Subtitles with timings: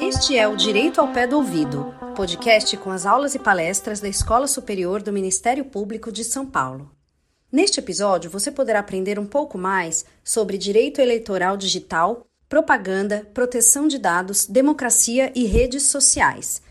[0.00, 4.08] Este é o Direito ao Pé do Ouvido, podcast com as aulas e palestras da
[4.08, 6.90] Escola Superior do Ministério Público de São Paulo.
[7.50, 13.98] Neste episódio, você poderá aprender um pouco mais sobre direito eleitoral digital, propaganda, proteção de
[13.98, 16.62] dados, democracia e redes sociais.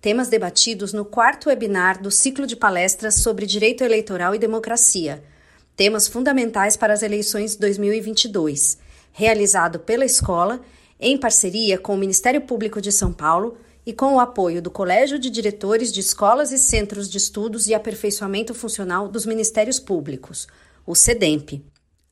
[0.00, 5.24] Temas debatidos no quarto webinar do ciclo de palestras sobre direito eleitoral e democracia.
[5.74, 8.78] Temas fundamentais para as eleições 2022,
[9.12, 10.60] realizado pela escola
[11.00, 15.18] em parceria com o Ministério Público de São Paulo e com o apoio do Colégio
[15.18, 20.46] de Diretores de Escolas e Centros de Estudos e Aperfeiçoamento Funcional dos Ministérios Públicos,
[20.86, 21.64] o SEDEMP.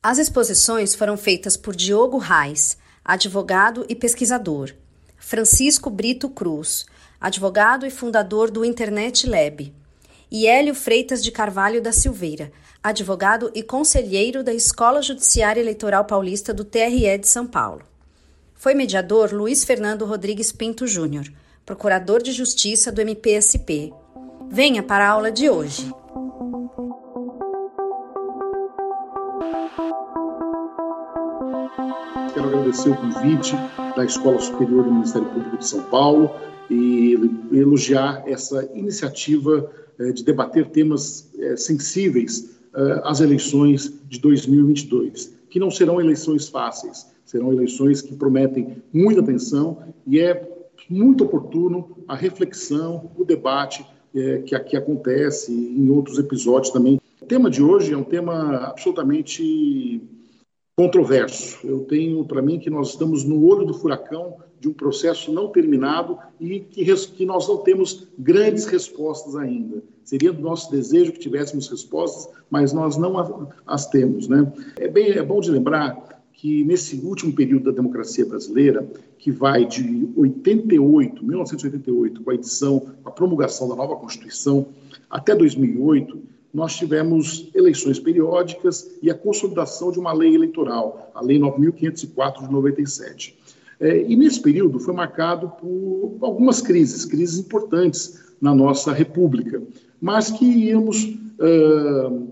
[0.03, 4.73] As exposições foram feitas por Diogo Reis, advogado e pesquisador,
[5.17, 6.85] Francisco Brito Cruz,
[7.19, 9.73] advogado e fundador do Internet Lab,
[10.29, 12.51] e Hélio Freitas de Carvalho da Silveira,
[12.83, 17.81] advogado e conselheiro da Escola Judiciária Eleitoral Paulista do TRE de São Paulo.
[18.53, 21.25] Foi mediador Luiz Fernando Rodrigues Pinto Júnior,
[21.65, 23.93] procurador de Justiça do MPSP.
[24.49, 25.91] Venha para a aula de hoje.
[32.33, 33.55] Quero agradecer o convite
[33.95, 36.33] da Escola Superior do Ministério Público de São Paulo
[36.69, 37.15] e
[37.51, 45.59] elogiar essa iniciativa eh, de debater temas eh, sensíveis eh, às eleições de 2022, que
[45.59, 50.49] não serão eleições fáceis Serão eleições que prometem muita atenção e é
[50.89, 53.85] muito oportuno a reflexão, o debate
[54.45, 57.01] que aqui acontece em outros episódios também.
[57.21, 60.01] O tema de hoje é um tema absolutamente
[60.73, 61.59] controverso.
[61.67, 65.49] Eu tenho para mim que nós estamos no olho do furacão de um processo não
[65.49, 69.83] terminado e que, que nós não temos grandes respostas ainda.
[70.03, 74.27] Seria do nosso desejo que tivéssemos respostas, mas nós não as temos.
[74.27, 74.51] Né?
[74.77, 79.65] É, bem, é bom de lembrar que nesse último período da democracia brasileira, que vai
[79.65, 84.67] de 88, 1988, com a edição, com a promulgação da nova Constituição,
[85.09, 86.19] até 2008,
[86.53, 92.51] nós tivemos eleições periódicas e a consolidação de uma lei eleitoral, a Lei 9.504 de
[92.51, 93.37] 97.
[93.79, 99.61] É, e nesse período foi marcado por algumas crises, crises importantes na nossa República,
[100.01, 102.31] mas que íamos uh,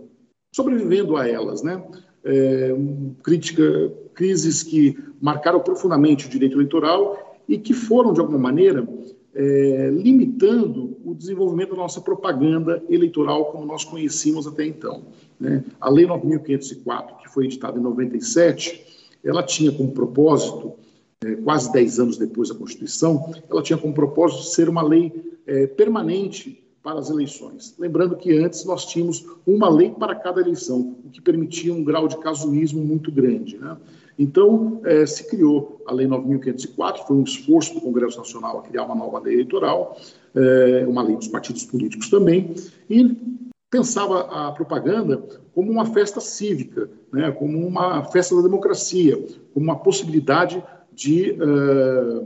[0.51, 1.84] sobrevivendo a elas, né?
[2.25, 2.75] é,
[3.22, 8.88] crítica, crises que marcaram profundamente o direito eleitoral e que foram, de alguma maneira,
[9.35, 15.03] é, limitando o desenvolvimento da nossa propaganda eleitoral como nós conhecíamos até então.
[15.39, 15.63] Né?
[15.79, 18.84] A Lei 9.504, que foi editada em 97,
[19.23, 20.84] ela tinha como propósito, é,
[21.43, 25.11] quase 10 anos depois da Constituição, ela tinha como propósito ser uma lei
[25.47, 27.73] é, permanente para as eleições.
[27.79, 32.07] Lembrando que antes nós tínhamos uma lei para cada eleição, o que permitia um grau
[32.07, 33.57] de casuísmo muito grande.
[33.57, 33.75] Né?
[34.19, 38.85] Então, eh, se criou a Lei 9.504, foi um esforço do Congresso Nacional a criar
[38.85, 39.97] uma nova lei eleitoral,
[40.35, 42.53] eh, uma lei dos partidos políticos também,
[42.87, 43.17] e
[43.71, 45.17] pensava a propaganda
[45.55, 47.31] como uma festa cívica, né?
[47.31, 49.17] como uma festa da democracia,
[49.53, 50.63] como uma possibilidade
[50.95, 52.25] de eh,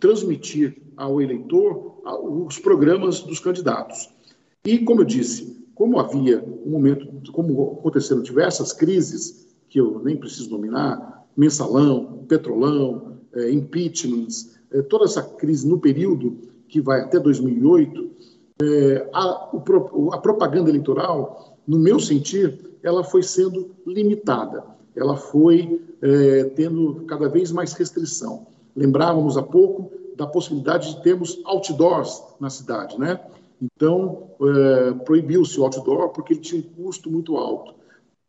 [0.00, 4.10] transmitir ao eleitor os programas dos candidatos.
[4.64, 10.16] E, como eu disse, como havia um momento, como aconteceram diversas crises, que eu nem
[10.16, 16.36] preciso nominar, mensalão, petrolão, é, impeachments, é, toda essa crise no período
[16.68, 18.10] que vai até 2008,
[18.62, 24.64] é, a, o, a propaganda eleitoral, no meu sentir, ela foi sendo limitada,
[24.94, 28.46] ela foi é, tendo cada vez mais restrição.
[28.74, 33.20] Lembrávamos há pouco da possibilidade de termos outdoors na cidade, né?
[33.60, 37.74] Então, é, proibiu-se o outdoor porque ele tinha um custo muito alto.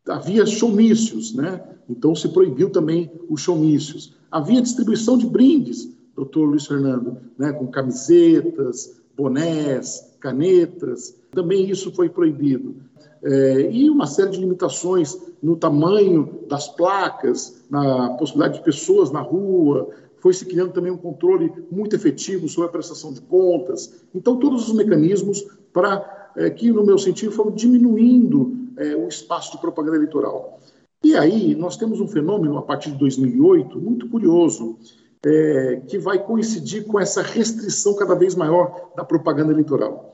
[0.08, 1.62] Havia showmícios, né?
[1.88, 4.14] Então se proibiu também os showmícios.
[4.30, 7.52] Havia distribuição de brindes, doutor Luiz Fernando, né?
[7.52, 11.16] com camisetas, bonés, canetas.
[11.32, 12.76] Também isso foi proibido.
[13.22, 19.20] É, e uma série de limitações no tamanho das placas, na possibilidade de pessoas na
[19.20, 24.06] rua, foi se criando também um controle muito efetivo sobre a prestação de contas.
[24.14, 29.52] Então, todos os mecanismos para é, que, no meu sentido, foram diminuindo é, o espaço
[29.52, 30.60] de propaganda eleitoral.
[31.04, 34.78] E aí, nós temos um fenômeno, a partir de 2008, muito curioso,
[35.26, 40.13] é, que vai coincidir com essa restrição cada vez maior da propaganda eleitoral.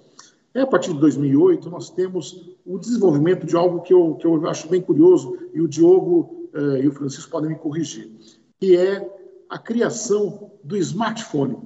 [0.54, 4.48] É, a partir de 2008, nós temos o desenvolvimento de algo que eu, que eu
[4.48, 6.48] acho bem curioso, e o Diogo
[6.82, 8.10] e o Francisco podem me corrigir,
[8.58, 9.08] que é
[9.48, 11.56] a criação do smartphone.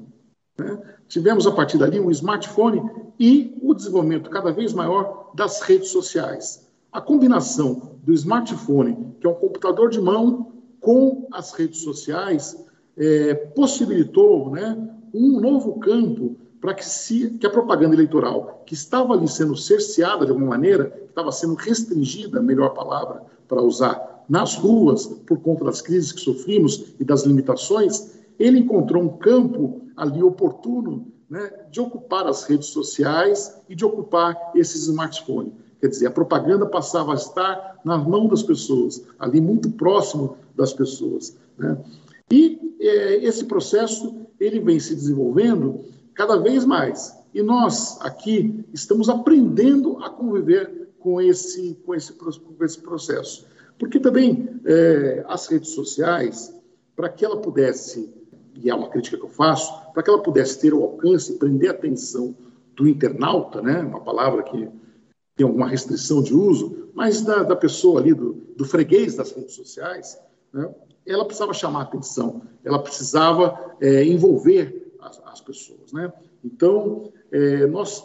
[0.59, 0.79] Né?
[1.09, 2.83] Tivemos, a partir dali, um smartphone
[3.19, 6.69] e o desenvolvimento cada vez maior das redes sociais.
[6.93, 12.63] A combinação do smartphone, que é um computador de mão, com as redes sociais,
[12.97, 14.77] é, possibilitou né,
[15.13, 20.31] um novo campo para que, que a propaganda eleitoral, que estava ali sendo cerceada de
[20.31, 26.11] alguma maneira, estava sendo restringida, melhor palavra para usar, nas ruas, por conta das crises
[26.11, 32.45] que sofrimos e das limitações, ele encontrou um campo ali oportuno né, de ocupar as
[32.45, 35.53] redes sociais e de ocupar esses smartphones.
[35.83, 40.73] Quer dizer, a propaganda passava a estar na mão das pessoas, ali muito próximo das
[40.73, 41.37] pessoas.
[41.59, 41.77] Né?
[42.33, 47.17] E é, esse processo ele vem se desenvolvendo cada vez mais.
[47.33, 53.47] E nós aqui estamos aprendendo a conviver com esse, com esse, com esse processo.
[53.79, 56.55] Porque também é, as redes sociais,
[56.95, 58.15] para que ela pudesse,
[58.55, 61.71] e é uma crítica que eu faço, para que ela pudesse ter o alcance, prender
[61.71, 62.35] a atenção
[62.75, 64.69] do internauta, né, uma palavra que
[65.37, 69.55] tem alguma restrição de uso, mas da, da pessoa ali, do, do freguês das redes
[69.55, 70.19] sociais,
[70.53, 70.73] né,
[71.07, 75.93] ela precisava chamar atenção, ela precisava é, envolver as, as, pessoas.
[75.93, 76.12] Né?
[76.45, 78.05] Então, é, nós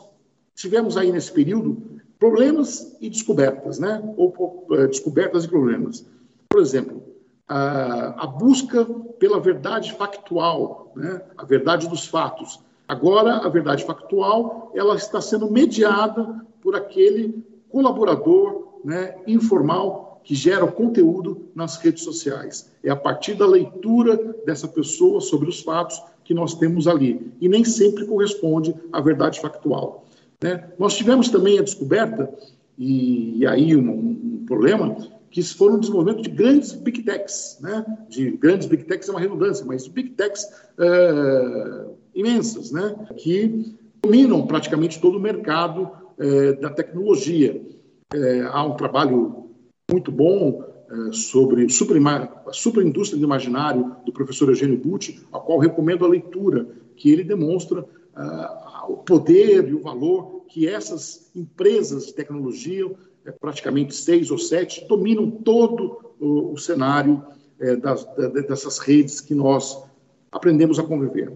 [0.56, 1.81] tivemos aí nesse período
[2.19, 4.01] problemas e descobertas, né?
[4.18, 6.06] ou é, descobertas e problemas.
[6.50, 7.01] Por exemplo,
[7.48, 8.86] a, a busca
[9.18, 11.22] pela verdade factual, né?
[11.38, 12.60] a verdade dos fatos.
[12.88, 20.66] Agora, a verdade factual ela está sendo mediada por aquele colaborador né, informal que gera
[20.66, 22.72] o conteúdo nas redes sociais.
[22.84, 27.20] É a partir da leitura dessa pessoa sobre os fatos que nós temos ali.
[27.42, 30.06] E nem sempre corresponde à verdade factual.
[30.40, 30.64] Né?
[30.78, 32.31] Nós tivemos também a descoberta,
[32.78, 34.96] e, e aí um, um, problema,
[35.31, 37.84] que foram o desenvolvimento de grandes big techs, né?
[38.08, 40.44] de grandes big techs é uma redundância, mas big techs
[40.78, 42.96] uh, imensas, né?
[43.18, 45.90] que dominam praticamente todo o mercado
[46.20, 47.60] uh, da tecnologia.
[48.14, 49.50] Uh, há um trabalho
[49.90, 50.64] muito bom
[51.12, 57.12] sobre a superindústria do imaginário do professor Eugênio Butti, a qual recomendo a leitura, que
[57.12, 62.91] ele demonstra uh, o poder e o valor que essas empresas de tecnologia,
[63.24, 67.24] é, praticamente seis ou sete, dominam todo o, cenário
[68.47, 69.81] dessas redes que nós
[70.31, 71.31] aprendemos a conviver.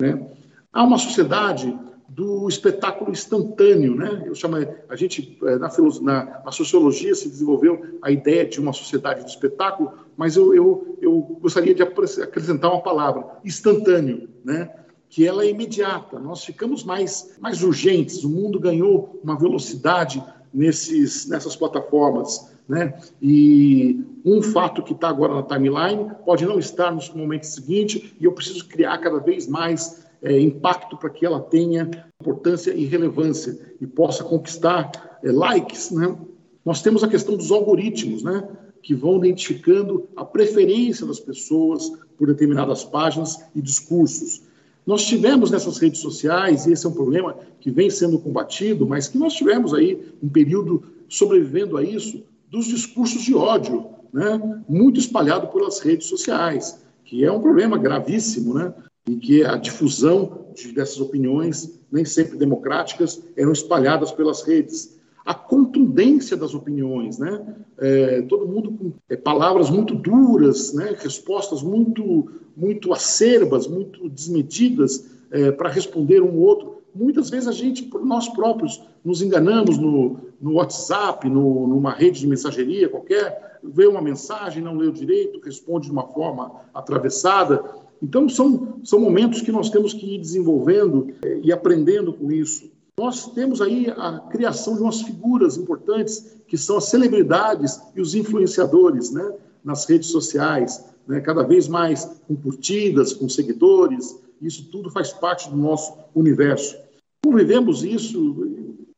[0.00, 0.30] Né?
[0.72, 1.76] Há uma sociedade
[2.14, 4.24] do espetáculo instantâneo, né?
[4.26, 4.56] Eu chamo
[4.88, 5.70] a gente é, na,
[6.02, 10.98] na, na, sociologia se desenvolveu a ideia de uma sociedade do espetáculo, mas eu, eu,
[11.00, 14.70] eu gostaria de acrescentar uma palavra instantâneo, né?
[15.08, 16.18] Que ela é imediata.
[16.18, 18.24] Nós ficamos mais mais urgentes.
[18.24, 20.22] O mundo ganhou uma velocidade
[20.52, 22.94] nesses nessas plataformas, né?
[23.22, 28.24] E um fato que está agora na timeline pode não estar no momento seguinte e
[28.26, 31.90] eu preciso criar cada vez mais é, impacto para que ela tenha
[32.20, 36.16] importância e relevância e possa conquistar é, likes, né?
[36.64, 38.48] Nós temos a questão dos algoritmos, né?
[38.80, 44.42] Que vão identificando a preferência das pessoas por determinadas páginas e discursos.
[44.86, 49.08] Nós tivemos nessas redes sociais, e esse é um problema que vem sendo combatido, mas
[49.08, 54.62] que nós tivemos aí um período sobrevivendo a isso, dos discursos de ódio, né?
[54.68, 58.72] Muito espalhado pelas redes sociais, que é um problema gravíssimo, né?
[59.06, 65.00] Em que a difusão de, dessas opiniões, nem sempre democráticas, eram espalhadas pelas redes.
[65.24, 67.54] A contundência das opiniões, né?
[67.78, 70.96] É, todo mundo com é, palavras muito duras, né?
[70.98, 76.82] respostas muito, muito acerbas, muito desmedidas é, para responder um outro.
[76.94, 82.26] Muitas vezes a gente, nós próprios, nos enganamos no, no WhatsApp, no, numa rede de
[82.26, 87.64] mensageria qualquer, vê uma mensagem, não leu direito, responde de uma forma atravessada.
[88.02, 92.68] Então, são, são momentos que nós temos que ir desenvolvendo eh, e aprendendo com isso.
[92.98, 98.14] Nós temos aí a criação de umas figuras importantes, que são as celebridades e os
[98.14, 99.32] influenciadores né,
[99.64, 104.18] nas redes sociais, né, cada vez mais com curtidas, com seguidores.
[104.42, 106.76] Isso tudo faz parte do nosso universo.
[107.24, 108.48] Convivemos isso,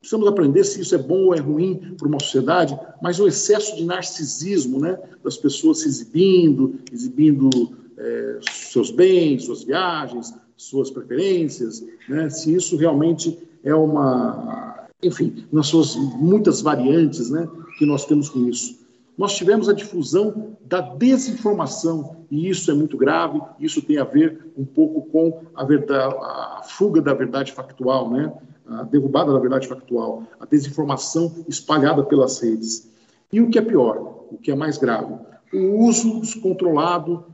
[0.01, 3.77] precisamos aprender se isso é bom ou é ruim para uma sociedade, mas o excesso
[3.77, 7.51] de narcisismo né, das pessoas se exibindo, exibindo
[7.99, 12.29] é, seus bens, suas viagens, suas preferências, né?
[12.31, 14.89] se isso realmente é uma.
[15.03, 17.49] Enfim, nas suas muitas variantes né,
[17.79, 18.83] que nós temos com isso.
[19.17, 24.53] Nós tivemos a difusão da desinformação, e isso é muito grave, isso tem a ver
[24.57, 28.33] um pouco com a, verdade, a fuga da verdade factual, né?
[28.67, 32.91] a derrubada da verdade factual, a desinformação espalhada pelas redes.
[33.31, 35.15] E o que é pior, o que é mais grave,
[35.53, 37.25] o uso descontrolado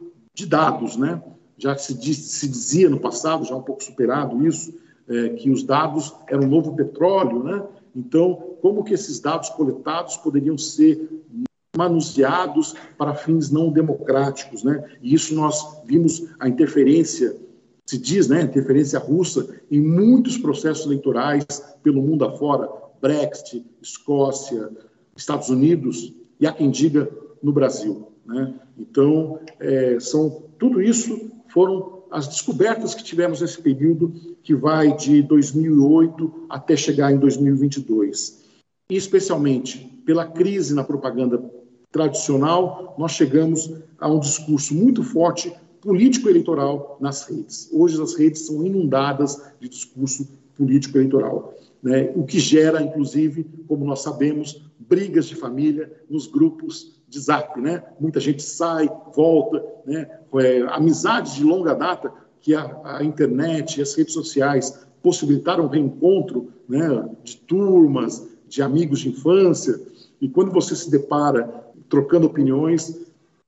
[0.40, 1.22] de dados, né?
[1.58, 4.72] Já se, diz, se dizia no passado, já um pouco superado isso,
[5.08, 7.62] é, que os dados eram um novo petróleo, né?
[7.94, 11.08] Então, como que esses dados coletados poderiam ser
[11.76, 14.82] manuseados para fins não democráticos, né?
[15.02, 17.36] E isso nós vimos a interferência,
[17.86, 21.44] se diz, né, interferência russa em muitos processos eleitorais
[21.82, 22.68] pelo mundo afora,
[23.00, 24.70] Brexit, Escócia,
[25.16, 27.10] Estados Unidos e há quem diga
[27.42, 28.54] no Brasil, né?
[28.78, 35.22] Então, é, são tudo isso foram as descobertas que tivemos nesse período que vai de
[35.22, 38.44] 2008 até chegar em 2022.
[38.88, 41.42] E especialmente pela crise na propaganda
[41.92, 47.68] tradicional, nós chegamos a um discurso muito forte político-eleitoral nas redes.
[47.72, 52.12] Hoje as redes são inundadas de discurso político-eleitoral, né?
[52.14, 57.60] o que gera, inclusive, como nós sabemos, brigas de família nos grupos de zap.
[57.60, 57.82] Né?
[57.98, 60.08] Muita gente sai, volta, né?
[60.36, 65.68] É, amizades de longa data que a, a internet e as redes sociais possibilitaram o
[65.68, 69.80] reencontro né, de turmas, de amigos de infância,
[70.20, 71.48] e quando você se depara
[71.88, 73.00] trocando opiniões,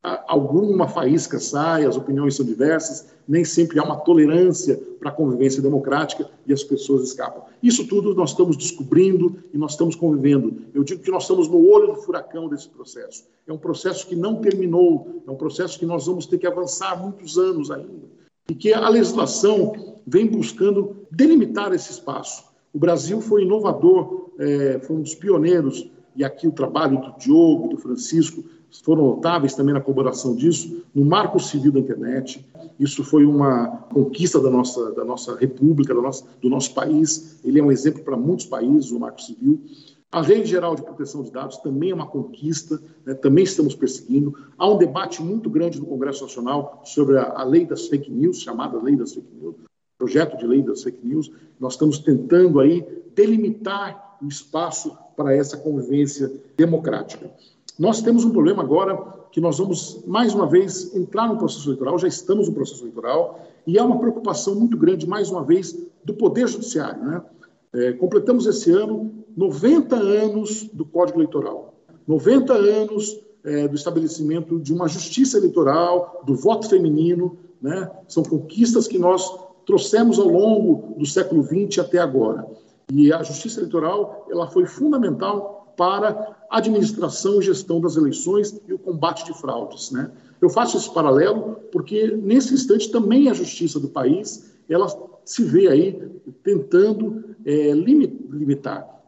[0.02, 5.62] alguma faísca sai, as opiniões são diversas, nem sempre há uma tolerância para a convivência
[5.62, 7.42] democrática e as pessoas escapam.
[7.62, 10.56] Isso tudo nós estamos descobrindo e nós estamos convivendo.
[10.74, 13.24] Eu digo que nós estamos no olho do furacão desse processo.
[13.46, 17.00] É um processo que não terminou, é um processo que nós vamos ter que avançar
[17.00, 18.10] muitos anos ainda.
[18.50, 19.72] E que a legislação
[20.06, 22.44] vem buscando delimitar esse espaço.
[22.72, 27.68] O Brasil foi inovador, é, foi um dos pioneiros e aqui o trabalho do Diogo,
[27.68, 28.44] do Francisco,
[28.80, 32.44] foram notáveis também na colaboração disso, no Marco Civil da Internet.
[32.80, 37.38] Isso foi uma conquista da nossa, da nossa república, da nossa, do nosso país.
[37.44, 39.60] Ele é um exemplo para muitos países, o Marco Civil.
[40.10, 43.14] A Lei Geral de Proteção de Dados também é uma conquista, né?
[43.14, 44.36] também estamos perseguindo.
[44.58, 48.40] Há um debate muito grande no Congresso Nacional sobre a, a lei das fake news,
[48.40, 49.54] chamada Lei das Fake News,
[49.96, 51.30] projeto de lei das fake news.
[51.58, 57.30] Nós estamos tentando aí delimitar o espaço para essa convivência democrática.
[57.78, 58.96] Nós temos um problema agora
[59.30, 63.40] que nós vamos, mais uma vez, entrar no processo eleitoral, já estamos no processo eleitoral,
[63.66, 67.02] e há uma preocupação muito grande, mais uma vez, do Poder Judiciário.
[67.02, 67.22] Né?
[67.72, 71.74] É, completamos esse ano 90 anos do Código Eleitoral,
[72.06, 77.90] 90 anos é, do estabelecimento de uma justiça eleitoral, do voto feminino, né?
[78.06, 82.46] são conquistas que nós trouxemos ao longo do século XX até agora.
[82.92, 88.78] E a justiça eleitoral ela foi fundamental para administração e gestão das eleições e o
[88.78, 89.90] combate de fraudes.
[89.90, 90.10] Né?
[90.40, 94.86] Eu faço esse paralelo porque, nesse instante, também a justiça do país ela
[95.24, 96.10] se vê aí
[96.42, 99.01] tentando é, limitar,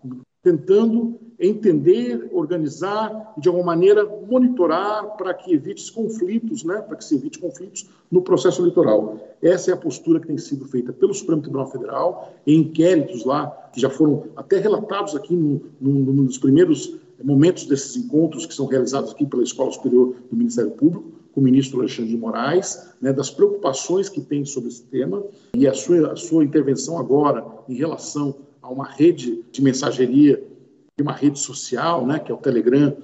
[0.44, 7.04] tentando entender, organizar e, de alguma maneira, monitorar para que evite conflitos, né, para que
[7.04, 9.18] se evite conflitos no processo eleitoral.
[9.42, 13.46] Essa é a postura que tem sido feita pelo Supremo Tribunal Federal, em inquéritos lá,
[13.72, 19.12] que já foram até relatados aqui no, nos primeiros momentos desses encontros que são realizados
[19.12, 23.28] aqui pela Escola Superior do Ministério Público, com o ministro Alexandre de Moraes, né, das
[23.28, 28.36] preocupações que tem sobre esse tema e a sua, a sua intervenção agora em relação
[28.64, 30.42] a uma rede de mensageria
[30.96, 32.96] de uma rede social, né, que é o Telegram.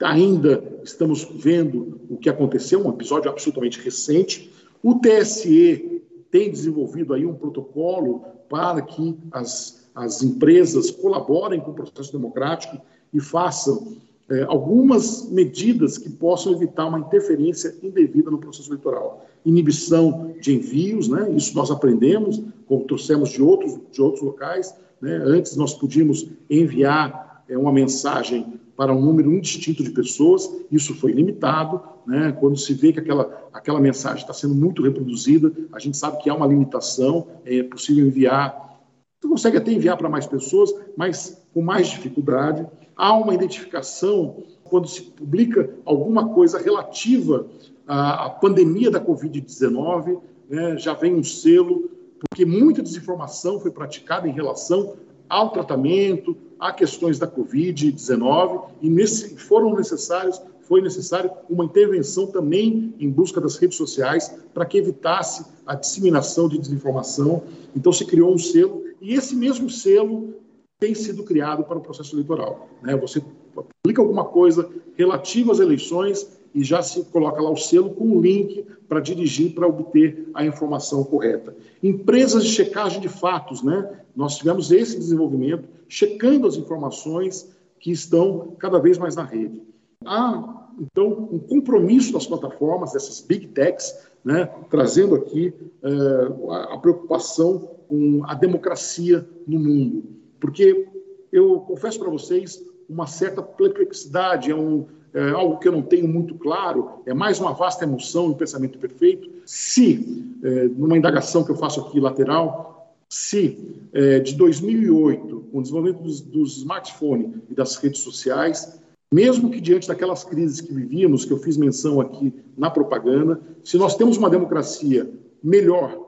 [0.00, 4.52] Ainda estamos vendo o que aconteceu, um episódio absolutamente recente.
[4.80, 6.00] O TSE
[6.30, 12.80] tem desenvolvido aí um protocolo para que as, as empresas colaborem com o processo democrático
[13.12, 13.96] e façam
[14.30, 19.26] é, algumas medidas que possam evitar uma interferência indevida no processo eleitoral.
[19.44, 21.28] Inibição de envios, né?
[21.34, 24.72] isso nós aprendemos, como trouxemos de outros, de outros locais.
[25.00, 25.16] Né?
[25.24, 31.12] Antes nós podíamos enviar é, uma mensagem para um número indistinto de pessoas, isso foi
[31.12, 31.82] limitado.
[32.06, 32.30] Né?
[32.38, 36.30] Quando se vê que aquela, aquela mensagem está sendo muito reproduzida, a gente sabe que
[36.30, 38.78] há uma limitação, é possível enviar.
[39.20, 42.64] Você consegue até enviar para mais pessoas, mas com mais dificuldade.
[43.00, 47.46] Há uma identificação quando se publica alguma coisa relativa
[47.86, 50.76] à, pandemia da Covid-19, né?
[50.76, 51.88] já vem um selo,
[52.18, 54.96] porque muita desinformação foi praticada em relação
[55.30, 62.92] ao tratamento, a questões da Covid-19 e nesse, foram necessários, foi necessário uma intervenção também
[63.00, 67.44] em busca das redes sociais para que evitasse a disseminação de desinformação.
[67.74, 70.34] Então se criou um selo e esse mesmo selo
[70.80, 72.68] tem sido criado para o processo eleitoral.
[72.82, 72.96] Né?
[72.96, 73.22] Você
[73.54, 78.20] publica alguma coisa relativa às eleições e já se coloca lá o selo com um
[78.20, 81.54] link para dirigir para obter a informação correta.
[81.82, 84.00] Empresas de checagem de fatos, né?
[84.16, 89.62] Nós tivemos esse desenvolvimento, checando as informações que estão cada vez mais na rede.
[90.04, 97.70] Há, então, um compromisso das plataformas, dessas big techs, né, trazendo aqui uh, a preocupação
[97.88, 100.19] com a democracia no mundo.
[100.40, 100.88] Porque
[101.30, 106.08] eu confesso para vocês uma certa perplexidade, é, um, é algo que eu não tenho
[106.08, 109.30] muito claro, é mais uma vasta emoção e um pensamento perfeito.
[109.44, 115.62] Se, é, numa indagação que eu faço aqui lateral, se é, de 2008, com o
[115.62, 118.80] desenvolvimento dos, dos smartphones e das redes sociais,
[119.12, 123.76] mesmo que diante daquelas crises que vivíamos, que eu fiz menção aqui na propaganda, se
[123.76, 125.10] nós temos uma democracia
[125.42, 125.98] melhor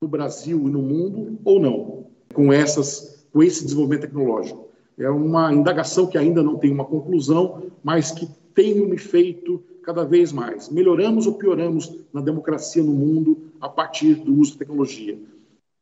[0.00, 4.68] no Brasil e no mundo ou não, com essas com esse desenvolvimento tecnológico.
[4.98, 10.04] É uma indagação que ainda não tem uma conclusão, mas que tem me feito cada
[10.04, 10.68] vez mais.
[10.68, 15.18] Melhoramos ou pioramos na democracia no mundo a partir do uso da tecnologia?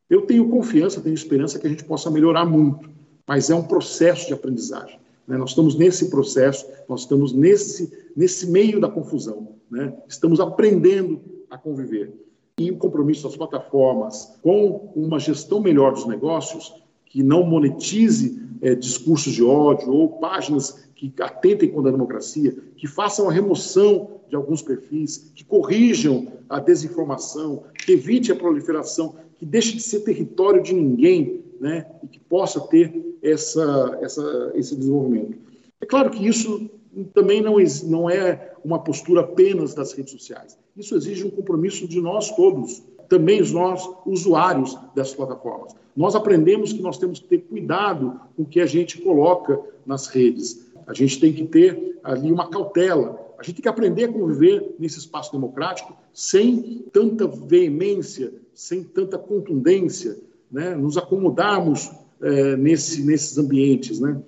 [0.08, 2.88] Eu tenho confiança, tenho esperança que a gente possa melhorar muito,
[3.26, 5.00] mas é um processo de aprendizagem.
[5.26, 5.36] Né?
[5.36, 9.92] Nós estamos nesse processo, nós estamos nesse, nesse meio da confusão, né?
[10.06, 12.12] estamos aprendendo a conviver.
[12.58, 16.74] E o compromisso das plataformas com uma gestão melhor dos negócios,
[17.06, 22.86] que não monetize é, discursos de ódio ou páginas que atentem contra a democracia, que
[22.86, 29.44] façam a remoção de alguns perfis, que corrijam a desinformação, que evite a proliferação, que
[29.44, 35.38] deixe de ser território de ninguém, né, e que possa ter essa, essa, esse desenvolvimento.
[35.80, 36.70] É claro que isso
[37.12, 40.58] também não, não é uma postura apenas das redes sociais.
[40.76, 45.74] Isso exige um compromisso de nós todos, também nós, usuários dessas plataformas.
[45.96, 50.08] Nós aprendemos que nós temos que ter cuidado com o que a gente coloca nas
[50.08, 50.66] redes.
[50.86, 53.18] A gente tem que ter ali uma cautela.
[53.38, 59.18] A gente tem que aprender a conviver nesse espaço democrático sem tanta veemência, sem tanta
[59.18, 60.18] contundência,
[60.50, 60.74] né?
[60.74, 63.98] nos acomodarmos é, nesse, nesses ambientes.
[63.98, 64.20] Né?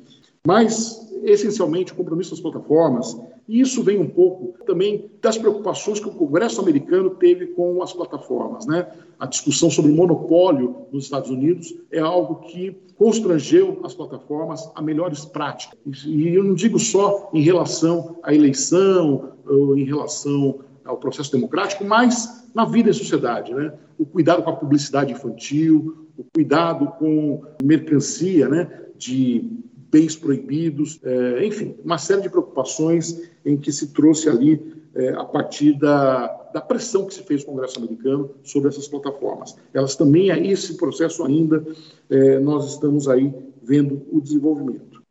[0.46, 3.16] Mas, essencialmente, o compromisso das plataformas,
[3.48, 7.94] e isso vem um pouco também das preocupações que o Congresso americano teve com as
[7.94, 8.66] plataformas.
[8.66, 8.86] Né?
[9.18, 15.24] A discussão sobre monopólio nos Estados Unidos é algo que constrangeu as plataformas a melhores
[15.24, 15.78] práticas.
[16.04, 21.84] E eu não digo só em relação à eleição, ou em relação ao processo democrático,
[21.84, 23.54] mas na vida e sociedade.
[23.54, 23.72] Né?
[23.96, 28.68] O cuidado com a publicidade infantil, o cuidado com mercancia né?
[28.98, 29.58] de
[29.90, 34.60] bens proibidos, é, enfim, uma série de preocupações em que se trouxe ali
[34.94, 39.56] é, a partir da, da pressão que se fez no Congresso americano sobre essas plataformas.
[39.72, 41.64] Elas também, aí, esse processo ainda,
[42.10, 45.02] é, nós estamos aí vendo o desenvolvimento.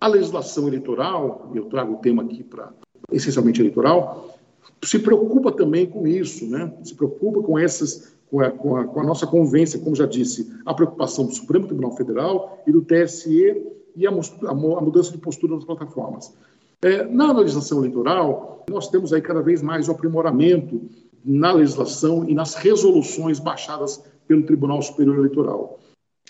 [0.00, 2.72] A legislação eleitoral, eu trago o tema aqui para
[3.12, 4.36] essencialmente eleitoral,
[4.82, 6.72] se preocupa também com isso, né?
[6.82, 10.52] se preocupa com essas com a, com, a, com a, nossa convivência, como já disse,
[10.64, 13.62] a preocupação do Supremo Tribunal Federal e do TSE
[13.96, 16.34] e a, a mudança de postura das plataformas.
[16.82, 20.82] É, na legislação eleitoral, nós temos aí cada vez mais o aprimoramento
[21.24, 25.78] na legislação e nas resoluções baixadas pelo Tribunal Superior Eleitoral.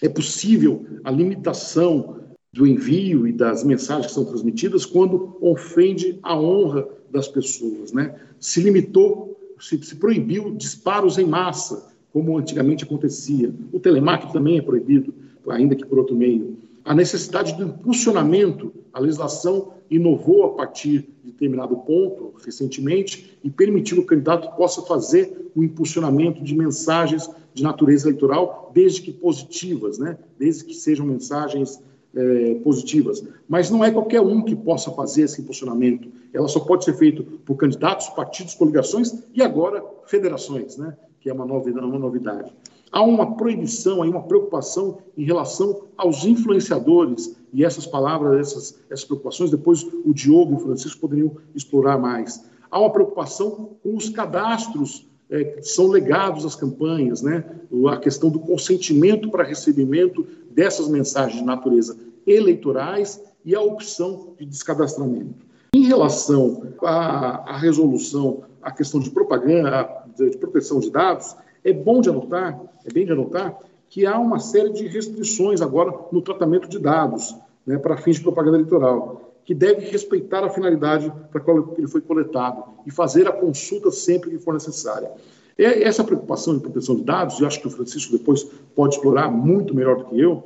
[0.01, 2.21] É possível a limitação
[2.53, 7.93] do envio e das mensagens que são transmitidas quando ofende a honra das pessoas.
[7.93, 8.15] Né?
[8.39, 13.53] Se limitou, se, se proibiu disparos em massa, como antigamente acontecia.
[13.73, 15.13] O telemarketing também é proibido,
[15.49, 18.73] ainda que por outro meio a necessidade do impulsionamento.
[18.93, 24.83] A legislação inovou a partir de determinado ponto, recentemente, e permitiu que o candidato possa
[24.83, 30.19] fazer o impulsionamento de mensagens de natureza eleitoral, desde que positivas, né?
[30.39, 31.81] desde que sejam mensagens
[32.15, 33.25] é, positivas.
[33.49, 36.09] Mas não é qualquer um que possa fazer esse impulsionamento.
[36.33, 40.97] Ela só pode ser feito por candidatos, partidos, coligações e agora federações, né?
[41.21, 41.33] que é.
[41.33, 42.53] Uma novidade
[42.95, 49.05] há uma proibição, há uma preocupação em relação aos influenciadores, e essas palavras, essas, essas
[49.05, 52.45] preocupações, depois o Diogo e o Francisco poderiam explorar mais.
[52.71, 57.45] Há uma preocupação com os cadastros é, que são legados às campanhas, né?
[57.91, 64.47] a questão do consentimento para recebimento dessas mensagens de natureza eleitorais e a opção de
[64.47, 65.45] descadastramento.
[65.75, 72.01] Em relação à, à resolução, à questão de propaganda, de proteção de dados, é bom
[72.01, 76.69] de anotar, é bem de anotar, que há uma série de restrições agora no tratamento
[76.69, 77.35] de dados
[77.67, 81.87] né, para fins de propaganda eleitoral, que deve respeitar a finalidade para a qual ele
[81.87, 85.11] foi coletado e fazer a consulta sempre que for necessária.
[85.57, 88.43] Essa preocupação em proteção de dados, eu acho que o Francisco depois
[88.75, 90.43] pode explorar muito melhor do que eu,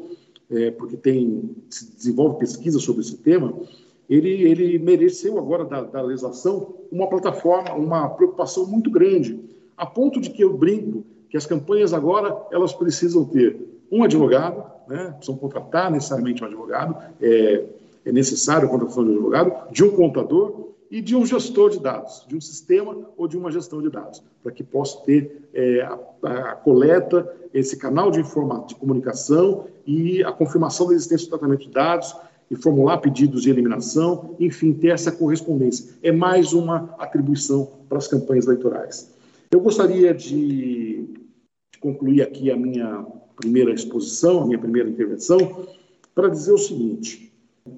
[0.50, 3.54] é, porque tem se desenvolve pesquisa sobre esse tema,
[4.08, 9.38] ele, ele mereceu agora da, da legislação uma plataforma, uma preocupação muito grande
[9.78, 13.56] a ponto de que eu brinco que as campanhas agora elas precisam ter
[13.90, 17.64] um advogado, né, precisam contratar necessariamente um advogado, é,
[18.04, 21.80] é necessário a contratação de um advogado, de um contador e de um gestor de
[21.80, 25.82] dados, de um sistema ou de uma gestão de dados, para que possa ter é,
[25.82, 31.30] a, a, coleta, esse canal de, informa, de comunicação e a confirmação da existência do
[31.30, 32.14] tratamento de dados
[32.50, 35.94] e formular pedidos de eliminação, enfim, ter essa correspondência.
[36.02, 39.17] É mais uma atribuição para as campanhas eleitorais.
[39.50, 41.06] Eu gostaria de,
[41.72, 45.66] de concluir aqui a minha primeira exposição, a minha primeira intervenção,
[46.14, 47.32] para dizer o seguinte: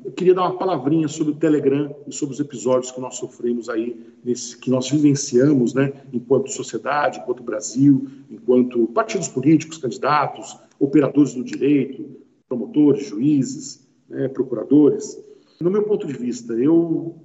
[0.04, 3.68] eu queria dar uma palavrinha sobre o Telegram e sobre os episódios que nós sofremos
[3.68, 11.34] aí, nesse, que nós vivenciamos, né, enquanto sociedade, enquanto Brasil, enquanto partidos políticos, candidatos, operadores
[11.34, 12.04] do direito,
[12.48, 15.16] promotores, juízes, né, procuradores.
[15.60, 17.16] No meu ponto de vista, eu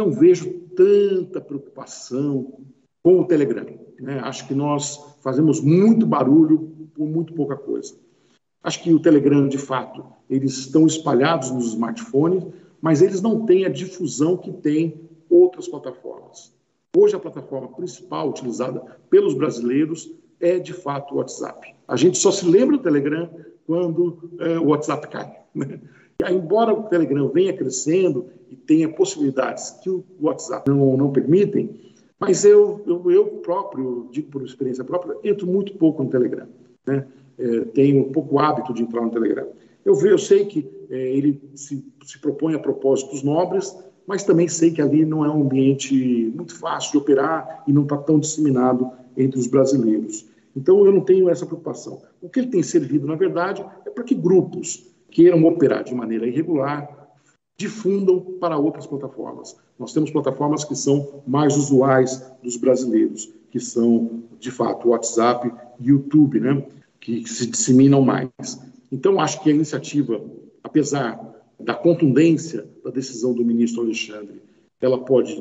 [0.00, 2.58] não vejo tanta preocupação
[3.02, 3.66] com o Telegram.
[4.00, 4.20] Né?
[4.20, 7.94] Acho que nós fazemos muito barulho por muito pouca coisa.
[8.62, 12.44] Acho que o Telegram, de fato, eles estão espalhados nos smartphones,
[12.80, 16.52] mas eles não têm a difusão que tem outras plataformas.
[16.96, 21.74] Hoje, a plataforma principal utilizada pelos brasileiros é, de fato, o WhatsApp.
[21.86, 23.30] A gente só se lembra do Telegram
[23.66, 25.40] quando é, o WhatsApp cai.
[25.54, 25.80] Né?
[26.30, 31.91] embora o Telegram venha crescendo e tenha possibilidades que o WhatsApp não, não permitem,
[32.22, 36.46] mas eu, eu, eu próprio, digo por experiência própria, entro muito pouco no Telegram.
[36.86, 37.04] Né?
[37.36, 39.48] É, tenho pouco hábito de entrar no Telegram.
[39.84, 44.70] Eu, eu sei que é, ele se, se propõe a propósitos nobres, mas também sei
[44.70, 48.88] que ali não é um ambiente muito fácil de operar e não está tão disseminado
[49.16, 50.24] entre os brasileiros.
[50.54, 52.02] Então eu não tenho essa preocupação.
[52.20, 56.28] O que ele tem servido, na verdade, é para que grupos queiram operar de maneira
[56.28, 57.01] irregular
[57.62, 59.56] difundam para outras plataformas.
[59.78, 65.88] Nós temos plataformas que são mais usuais dos brasileiros, que são, de fato, WhatsApp e
[65.88, 66.64] YouTube, né?
[67.00, 68.60] que se disseminam mais.
[68.90, 70.20] Então, acho que a iniciativa,
[70.62, 71.20] apesar
[71.58, 74.42] da contundência da decisão do ministro Alexandre,
[74.80, 75.40] ela pode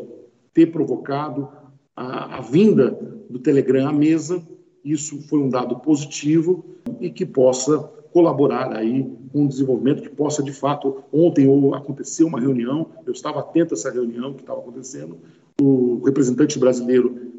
[0.54, 1.50] ter provocado
[1.96, 2.92] a, a vinda
[3.30, 4.46] do Telegram à mesa.
[4.86, 6.64] Isso foi um dado positivo
[7.00, 12.40] e que possa colaborar aí com o desenvolvimento que possa, de fato, ontem aconteceu uma
[12.40, 15.18] reunião, eu estava atento a essa reunião que estava acontecendo,
[15.62, 17.32] o representante brasileiro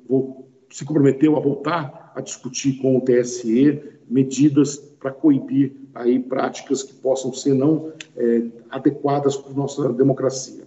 [0.71, 6.95] se comprometeu a voltar a discutir com o TSE medidas para coibir aí práticas que
[6.95, 10.65] possam ser não é, adequadas para a nossa democracia.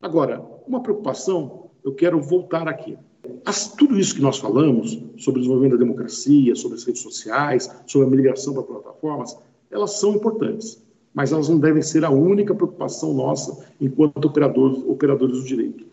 [0.00, 2.96] Agora, uma preocupação, eu quero voltar aqui.
[3.44, 7.70] As, tudo isso que nós falamos sobre o desenvolvimento da democracia, sobre as redes sociais,
[7.86, 9.36] sobre a migração para plataformas,
[9.70, 10.82] elas são importantes,
[11.14, 15.86] mas elas não devem ser a única preocupação nossa enquanto operadores, operadores do direito.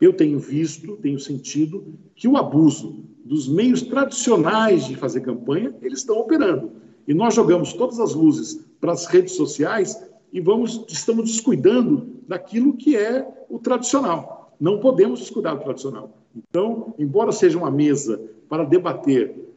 [0.00, 5.98] Eu tenho visto, tenho sentido que o abuso dos meios tradicionais de fazer campanha, eles
[5.98, 6.70] estão operando.
[7.06, 10.00] E nós jogamos todas as luzes para as redes sociais
[10.32, 14.54] e vamos, estamos descuidando daquilo que é o tradicional.
[14.60, 16.16] Não podemos descuidar do tradicional.
[16.48, 19.48] Então, embora seja uma mesa para debater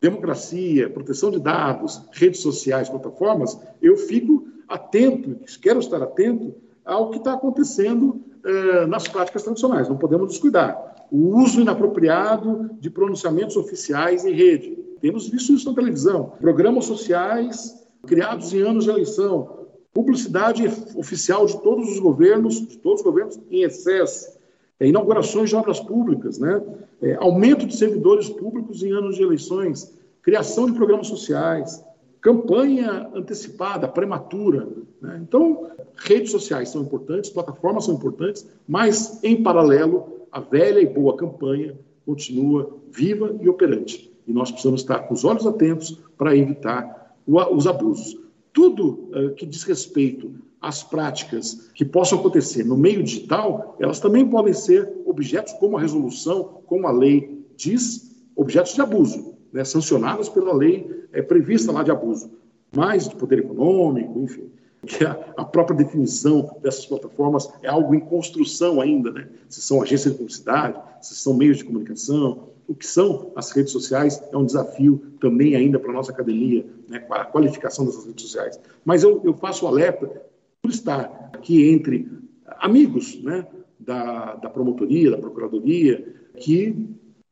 [0.00, 7.16] democracia, proteção de dados, redes sociais, plataformas, eu fico atento, quero estar atento ao que
[7.16, 11.06] está acontecendo eh, nas práticas tradicionais, não podemos descuidar.
[11.10, 14.76] O uso inapropriado de pronunciamentos oficiais em rede.
[15.00, 16.32] Temos visto isso na televisão.
[16.40, 19.66] Programas sociais criados em anos de eleição.
[19.92, 24.33] Publicidade oficial de todos os governos, de todos os governos em excesso.
[24.80, 26.60] É, inaugurações de obras públicas, né?
[27.00, 31.84] É, aumento de servidores públicos em anos de eleições, criação de programas sociais,
[32.20, 34.66] campanha antecipada, prematura.
[35.00, 35.20] Né?
[35.22, 41.16] Então, redes sociais são importantes, plataformas são importantes, mas, em paralelo, a velha e boa
[41.16, 44.10] campanha continua viva e operante.
[44.26, 48.18] E nós precisamos estar com os olhos atentos para evitar os abusos.
[48.54, 54.26] Tudo uh, que diz respeito às práticas que possam acontecer no meio digital, elas também
[54.26, 60.28] podem ser objetos, como a resolução, como a lei diz, objetos de abuso, né, sancionados
[60.28, 62.30] pela lei é prevista lá de abuso,
[62.74, 64.50] mais de poder econômico, enfim.
[64.86, 69.28] Que a, a, própria definição dessas plataformas é algo em construção ainda, né?
[69.48, 73.72] Se são agências de publicidade, se são meios de comunicação, o que são as redes
[73.72, 78.24] sociais é um desafio também ainda para a nossa academia, né, a qualificação dessas redes
[78.24, 78.58] sociais.
[78.84, 80.22] Mas eu, eu faço alerta
[80.62, 82.08] por estar aqui entre
[82.46, 83.46] amigos né,
[83.78, 86.88] da, da promotoria, da procuradoria, que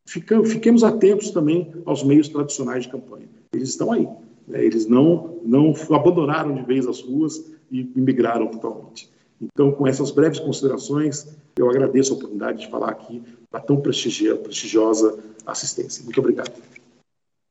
[0.07, 4.09] fiquemos atentos também aos meios tradicionais de campanha eles estão aí.
[4.49, 4.64] Né?
[4.64, 9.11] Eles não, não abandonaram de vez as ruas e migraram totalmente.
[9.42, 15.18] Então, com essas breves considerações, eu agradeço a oportunidade de falar aqui da tão prestigiosa
[15.44, 16.05] assistência.
[16.05, 16.52] Muito obrigado.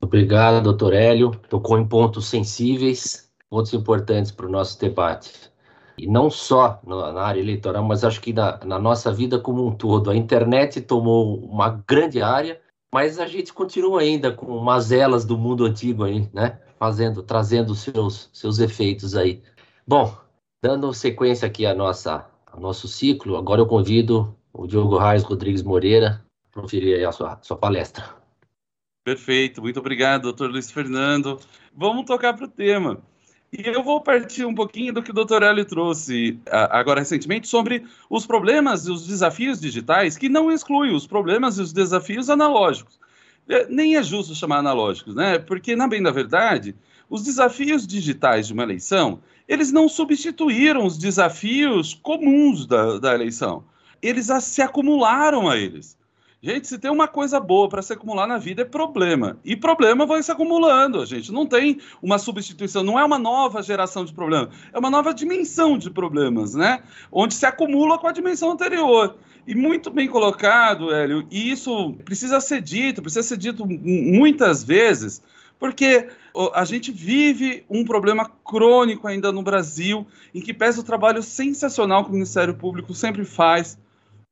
[0.01, 1.31] Obrigado, doutor Hélio.
[1.49, 5.51] Tocou em pontos sensíveis, pontos importantes para o nosso debate.
[5.97, 9.75] E não só na área eleitoral, mas acho que na, na nossa vida como um
[9.75, 10.09] todo.
[10.09, 12.59] A internet tomou uma grande área,
[12.91, 16.59] mas a gente continua ainda com mazelas do mundo antigo aí, né?
[16.79, 19.43] Fazendo, trazendo seus seus efeitos aí.
[19.85, 20.15] Bom,
[20.61, 25.63] dando sequência aqui a nossa ao nosso ciclo, agora eu convido o Diogo Reis Rodrigues
[25.63, 28.03] Moreira para proferir a sua, sua palestra.
[29.05, 31.39] Perfeito, muito obrigado, doutor Luiz Fernando.
[31.73, 33.01] Vamos tocar para o tema.
[33.51, 37.85] E eu vou partir um pouquinho do que o doutor Hélio trouxe agora recentemente sobre
[38.09, 42.99] os problemas e os desafios digitais, que não exclui os problemas e os desafios analógicos.
[43.49, 45.39] É, nem é justo chamar analógicos, né?
[45.39, 46.75] Porque, na bem da verdade,
[47.09, 49.19] os desafios digitais de uma eleição,
[49.51, 53.65] eles não substituíram os desafios comuns da, da eleição.
[54.01, 55.97] Eles se acumularam a eles.
[56.41, 59.37] Gente, se tem uma coisa boa para se acumular na vida é problema.
[59.43, 61.01] E problema vai se acumulando.
[61.01, 64.89] A gente não tem uma substituição, não é uma nova geração de problemas, é uma
[64.89, 66.81] nova dimensão de problemas, né?
[67.11, 69.17] Onde se acumula com a dimensão anterior.
[69.45, 75.21] E muito bem colocado, Hélio, e isso precisa ser dito, precisa ser dito muitas vezes,
[75.61, 76.09] porque
[76.55, 82.03] a gente vive um problema crônico ainda no Brasil, em que pesa o trabalho sensacional
[82.03, 83.77] que o Ministério Público sempre faz,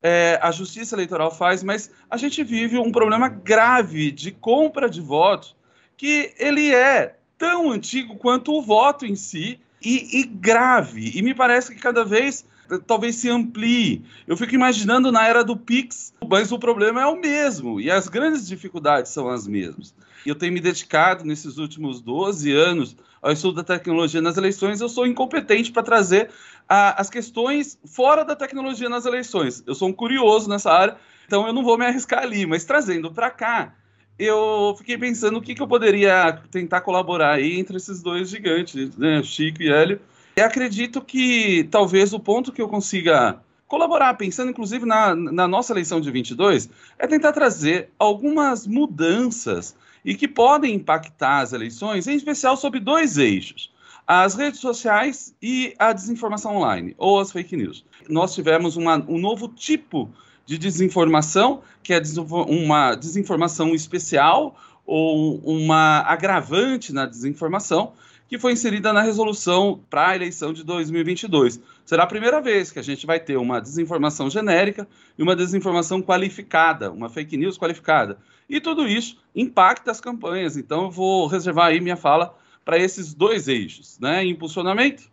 [0.01, 5.01] é, a Justiça Eleitoral faz, mas a gente vive um problema grave de compra de
[5.01, 5.55] votos,
[5.95, 11.11] que ele é tão antigo quanto o voto em si, e, e grave.
[11.15, 12.43] E me parece que cada vez
[12.85, 14.03] talvez se amplie.
[14.27, 18.07] Eu fico imaginando na era do Pix, mas o problema é o mesmo e as
[18.07, 19.93] grandes dificuldades são as mesmas.
[20.25, 24.81] Eu tenho me dedicado nesses últimos 12 anos ao estudo da tecnologia nas eleições.
[24.81, 26.29] Eu sou incompetente para trazer
[26.67, 29.63] a, as questões fora da tecnologia nas eleições.
[29.65, 33.11] Eu sou um curioso nessa área, então eu não vou me arriscar ali, mas trazendo
[33.11, 33.73] para cá,
[34.17, 38.97] eu fiquei pensando o que, que eu poderia tentar colaborar aí entre esses dois gigantes,
[38.97, 40.01] né, Chico e Hélio,
[40.39, 45.73] e acredito que talvez o ponto que eu consiga colaborar, pensando inclusive na, na nossa
[45.73, 52.15] eleição de 22, é tentar trazer algumas mudanças e que podem impactar as eleições, em
[52.15, 53.69] especial sobre dois eixos:
[54.07, 57.83] as redes sociais e a desinformação online, ou as fake news.
[58.07, 60.09] Nós tivemos uma, um novo tipo
[60.45, 62.01] de desinformação, que é
[62.47, 67.91] uma desinformação especial ou uma agravante na desinformação,
[68.29, 71.59] que foi inserida na resolução para a eleição de 2022.
[71.83, 74.87] Será a primeira vez que a gente vai ter uma desinformação genérica
[75.17, 78.19] e uma desinformação qualificada, uma fake news qualificada.
[78.47, 80.55] E tudo isso impacta as campanhas.
[80.55, 84.23] Então, eu vou reservar aí minha fala para esses dois eixos, né?
[84.23, 85.03] Impulsionamento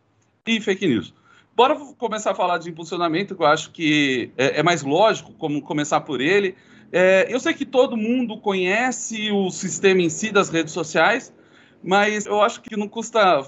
[0.47, 1.15] e fake news.
[1.57, 5.63] Bora começar a falar de impulsionamento, que eu acho que é, é mais lógico como
[5.63, 6.55] começar por ele.
[6.93, 11.33] É, eu sei que todo mundo conhece o sistema em si das redes sociais,
[11.83, 13.45] mas eu acho que não custa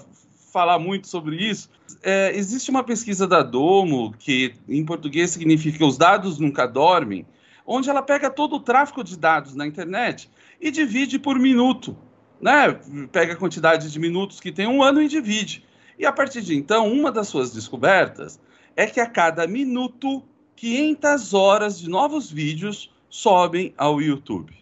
[0.51, 1.69] falar muito sobre isso.
[2.01, 7.25] É, existe uma pesquisa da Domo, que em português significa os dados nunca dormem,
[7.65, 11.95] onde ela pega todo o tráfego de dados na internet e divide por minuto.
[12.41, 12.79] Né?
[13.11, 15.65] Pega a quantidade de minutos que tem um ano e divide.
[15.97, 18.39] E a partir de então, uma das suas descobertas
[18.75, 20.23] é que a cada minuto,
[20.55, 24.55] 500 horas de novos vídeos sobem ao YouTube.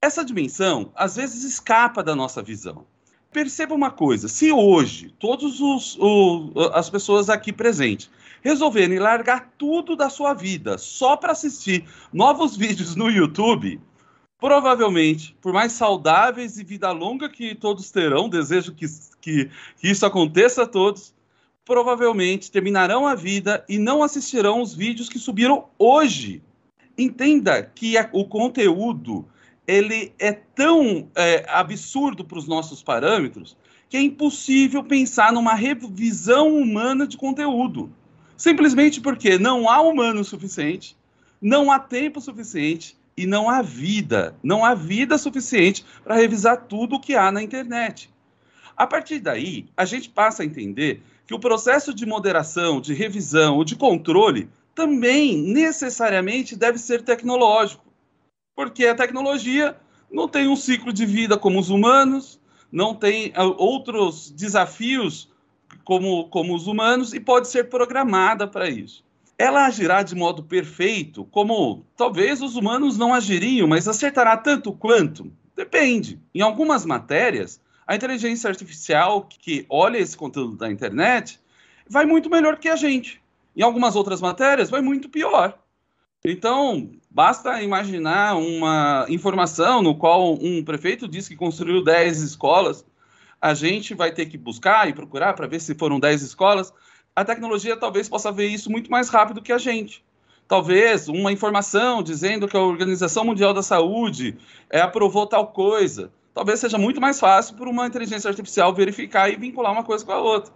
[0.00, 2.86] Essa dimensão às vezes escapa da nossa visão
[3.34, 5.60] perceba uma coisa: se hoje todas
[6.72, 8.08] as pessoas aqui presentes
[8.40, 13.80] resolverem largar tudo da sua vida só para assistir novos vídeos no YouTube,
[14.38, 18.86] provavelmente, por mais saudáveis e vida longa que todos terão, desejo que,
[19.20, 21.12] que, que isso aconteça a todos,
[21.64, 26.42] provavelmente terminarão a vida e não assistirão os vídeos que subiram hoje.
[26.96, 29.26] Entenda que a, o conteúdo
[29.66, 33.56] ele é tão é, absurdo para os nossos parâmetros
[33.88, 37.90] que é impossível pensar numa revisão humana de conteúdo.
[38.36, 40.96] Simplesmente porque não há humano suficiente,
[41.40, 46.96] não há tempo suficiente e não há vida, não há vida suficiente para revisar tudo
[46.96, 48.10] o que há na internet.
[48.76, 53.56] A partir daí, a gente passa a entender que o processo de moderação, de revisão
[53.56, 57.83] ou de controle também necessariamente deve ser tecnológico
[58.54, 59.76] porque a tecnologia
[60.10, 62.40] não tem um ciclo de vida como os humanos,
[62.70, 65.28] não tem ah, outros desafios
[65.84, 69.04] como, como os humanos e pode ser programada para isso.
[69.36, 75.32] Ela agirá de modo perfeito, como talvez os humanos não agiriam, mas acertará tanto quanto?
[75.56, 76.20] Depende.
[76.34, 81.40] Em algumas matérias, a inteligência artificial que olha esse conteúdo da internet
[81.88, 83.20] vai muito melhor que a gente.
[83.56, 85.58] Em algumas outras matérias, vai muito pior.
[86.24, 92.84] Então, basta imaginar uma informação no qual um prefeito diz que construiu 10 escolas,
[93.40, 96.72] a gente vai ter que buscar e procurar para ver se foram 10 escolas.
[97.14, 100.04] a tecnologia talvez possa ver isso muito mais rápido que a gente.
[100.48, 104.36] Talvez uma informação dizendo que a Organização Mundial da Saúde
[104.68, 106.10] é, aprovou tal coisa.
[106.34, 110.10] Talvez seja muito mais fácil para uma inteligência artificial verificar e vincular uma coisa com
[110.10, 110.52] a outra.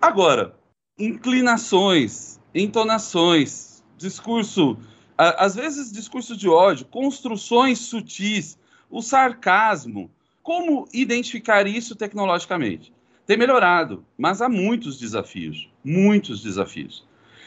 [0.00, 0.54] Agora,
[0.98, 4.78] inclinações, entonações, discurso,
[5.18, 8.56] às vezes discurso de ódio, construções sutis,
[8.88, 10.10] o sarcasmo.
[10.42, 12.92] Como identificar isso tecnologicamente?
[13.26, 17.06] Tem melhorado, mas há muitos desafios, muitos desafios.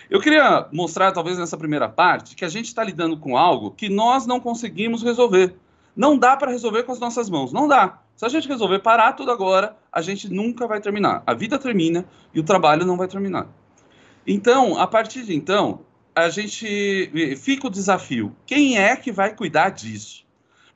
[0.09, 3.87] Eu queria mostrar, talvez nessa primeira parte, que a gente está lidando com algo que
[3.87, 5.55] nós não conseguimos resolver.
[5.95, 8.01] Não dá para resolver com as nossas mãos, não dá.
[8.15, 11.23] Se a gente resolver parar tudo agora, a gente nunca vai terminar.
[11.25, 13.47] A vida termina e o trabalho não vai terminar.
[14.27, 15.79] Então, a partir de então,
[16.15, 20.25] a gente fica o desafio: quem é que vai cuidar disso?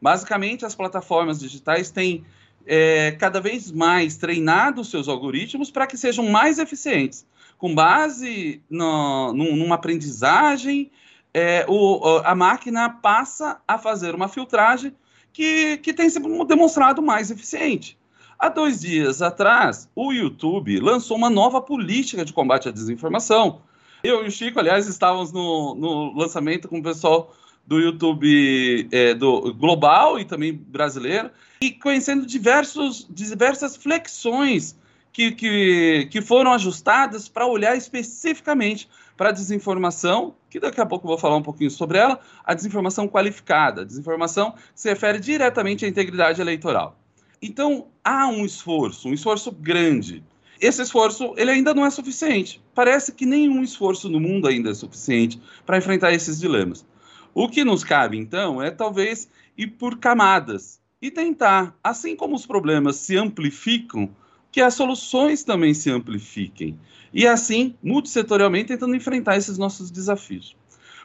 [0.01, 2.25] Basicamente, as plataformas digitais têm
[2.65, 7.25] é, cada vez mais treinado seus algoritmos para que sejam mais eficientes
[7.57, 10.91] com base no, numa aprendizagem,
[11.33, 14.95] é, o, a máquina passa a fazer uma filtragem
[15.33, 17.97] que, que tem se demonstrado mais eficiente.
[18.37, 23.61] Há dois dias atrás, o YouTube lançou uma nova política de combate à desinformação.
[24.05, 29.15] Eu e o Chico, aliás, estávamos no, no lançamento com o pessoal do YouTube é,
[29.15, 34.77] do global e também brasileiro, e conhecendo diversos, diversas flexões
[35.11, 38.87] que, que, que foram ajustadas para olhar especificamente
[39.17, 42.53] para a desinformação, que daqui a pouco eu vou falar um pouquinho sobre ela, a
[42.53, 46.99] desinformação qualificada, a desinformação que se refere diretamente à integridade eleitoral.
[47.41, 50.23] Então, há um esforço, um esforço grande.
[50.61, 52.63] Esse esforço, ele ainda não é suficiente.
[52.75, 56.85] Parece que nenhum esforço no mundo ainda é suficiente para enfrentar esses dilemas.
[57.33, 62.45] O que nos cabe, então, é talvez ir por camadas e tentar, assim como os
[62.45, 64.09] problemas se amplificam,
[64.51, 66.77] que as soluções também se amplifiquem.
[67.13, 70.55] E assim, multissetorialmente, tentando enfrentar esses nossos desafios.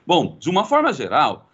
[0.07, 1.51] Bom, de uma forma geral,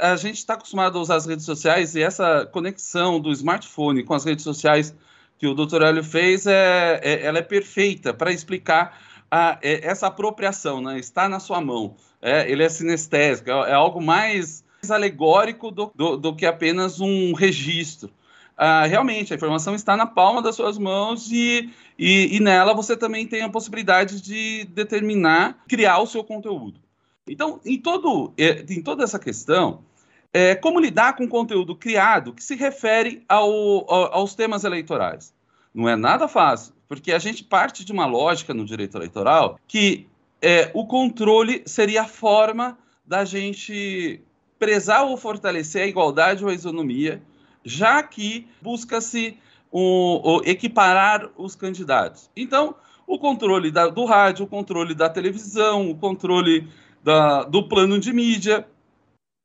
[0.00, 4.14] a gente está acostumado a usar as redes sociais e essa conexão do smartphone com
[4.14, 4.94] as redes sociais
[5.38, 5.82] que o Dr.
[5.82, 10.98] Hélio fez, é, é, ela é perfeita para explicar a, é, essa apropriação, né?
[10.98, 11.96] está na sua mão.
[12.20, 17.32] É, ele é sinestésico, é, é algo mais alegórico do, do, do que apenas um
[17.34, 18.10] registro
[18.58, 22.96] ah, realmente a informação está na palma das suas mãos e, e, e, nela você
[22.96, 26.80] também tem a possibilidade de determinar, criar o seu conteúdo.
[27.28, 29.84] Então, em, todo, é, em toda essa questão,
[30.32, 33.48] é, como lidar com conteúdo criado que se refere ao,
[33.88, 35.32] ao, aos temas eleitorais?
[35.74, 40.06] Não é nada fácil, porque a gente parte de uma lógica no direito eleitoral que
[40.40, 44.20] é, o controle seria a forma da gente
[44.58, 47.22] prezar ou fortalecer a igualdade ou a isonomia
[47.64, 49.36] já que busca-se
[49.70, 52.30] o, o, equiparar os candidatos.
[52.34, 52.74] Então,
[53.06, 56.66] o controle da, do rádio, o controle da televisão, o controle
[57.02, 58.66] da, do plano de mídia,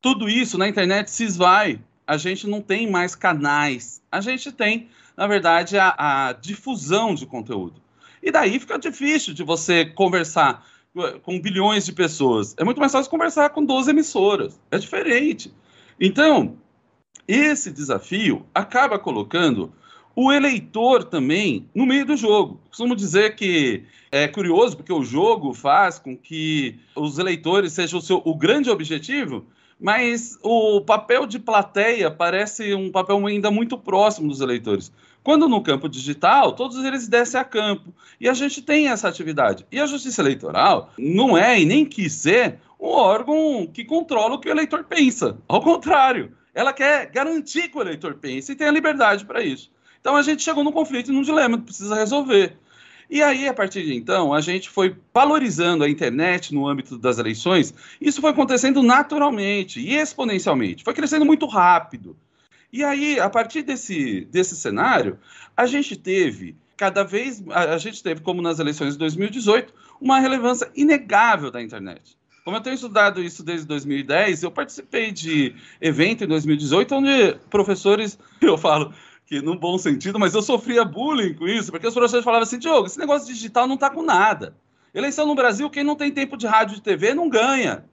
[0.00, 1.80] tudo isso na internet se esvai.
[2.06, 4.02] A gente não tem mais canais.
[4.10, 5.94] A gente tem, na verdade, a,
[6.28, 7.80] a difusão de conteúdo.
[8.22, 10.66] E daí fica difícil de você conversar
[11.22, 12.54] com bilhões de pessoas.
[12.56, 14.60] É muito mais fácil conversar com 12 emissoras.
[14.70, 15.52] É diferente.
[16.00, 16.56] Então,
[17.26, 19.72] esse desafio acaba colocando
[20.16, 22.60] o eleitor também no meio do jogo.
[22.68, 28.02] Costumo dizer que é curioso porque o jogo faz com que os eleitores sejam o,
[28.02, 29.44] seu, o grande objetivo,
[29.80, 34.92] mas o papel de plateia parece um papel ainda muito próximo dos eleitores.
[35.22, 37.94] Quando no campo digital, todos eles descem a campo.
[38.20, 39.66] E a gente tem essa atividade.
[39.72, 44.38] E a justiça eleitoral não é e nem quis ser um órgão que controla o
[44.38, 45.38] que o eleitor pensa.
[45.48, 49.70] Ao contrário ela quer garantir que o eleitor pense e tenha liberdade para isso.
[50.00, 52.56] Então a gente chegou num conflito num dilema que precisa resolver.
[53.08, 57.18] E aí, a partir de então, a gente foi valorizando a internet no âmbito das
[57.18, 57.74] eleições.
[58.00, 60.84] Isso foi acontecendo naturalmente e exponencialmente.
[60.84, 62.16] Foi crescendo muito rápido.
[62.72, 65.18] E aí, a partir desse, desse cenário,
[65.56, 70.70] a gente teve cada vez, a, gente teve, como nas eleições de 2018, uma relevância
[70.74, 72.16] inegável da internet.
[72.44, 78.18] Como eu tenho estudado isso desde 2010, eu participei de evento em 2018 onde professores,
[78.40, 78.92] eu falo
[79.26, 82.58] que no bom sentido, mas eu sofria bullying com isso, porque os professores falavam assim,
[82.58, 84.54] Diogo, esse negócio digital não está com nada.
[84.92, 87.84] Eleição no Brasil, quem não tem tempo de rádio e TV não ganha.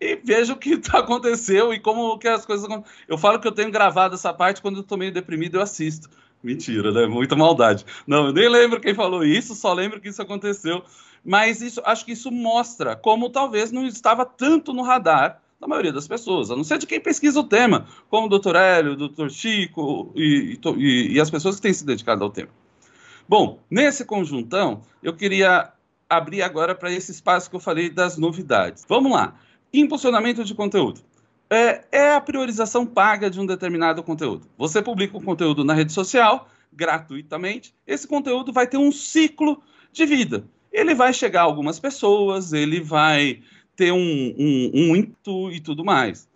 [0.00, 2.68] E veja o que tá, aconteceu e como que as coisas
[3.08, 6.10] Eu falo que eu tenho gravado essa parte quando eu tô meio deprimido, eu assisto.
[6.42, 7.06] Mentira, né?
[7.06, 7.84] Muita maldade.
[8.06, 10.82] Não, eu nem lembro quem falou isso, só lembro que isso aconteceu
[11.24, 15.92] mas isso, acho que isso mostra como talvez não estava tanto no radar da maioria
[15.92, 18.96] das pessoas, a não ser de quem pesquisa o tema, como o doutor Hélio, o
[18.96, 22.48] doutor Chico e, e, e as pessoas que têm se dedicado ao tema.
[23.28, 25.70] Bom, nesse conjuntão, eu queria
[26.08, 28.84] abrir agora para esse espaço que eu falei das novidades.
[28.88, 29.36] Vamos lá.
[29.72, 31.02] Impulsionamento de conteúdo.
[31.48, 34.46] É, é, a priorização paga de um determinado conteúdo.
[34.56, 40.06] Você publica um conteúdo na rede social, gratuitamente, esse conteúdo vai ter um ciclo de
[40.06, 40.44] vida.
[40.72, 43.42] Ele vai chegar a algumas pessoas, ele vai
[43.80, 46.28] ter um, um, um ímpeto e tudo mais.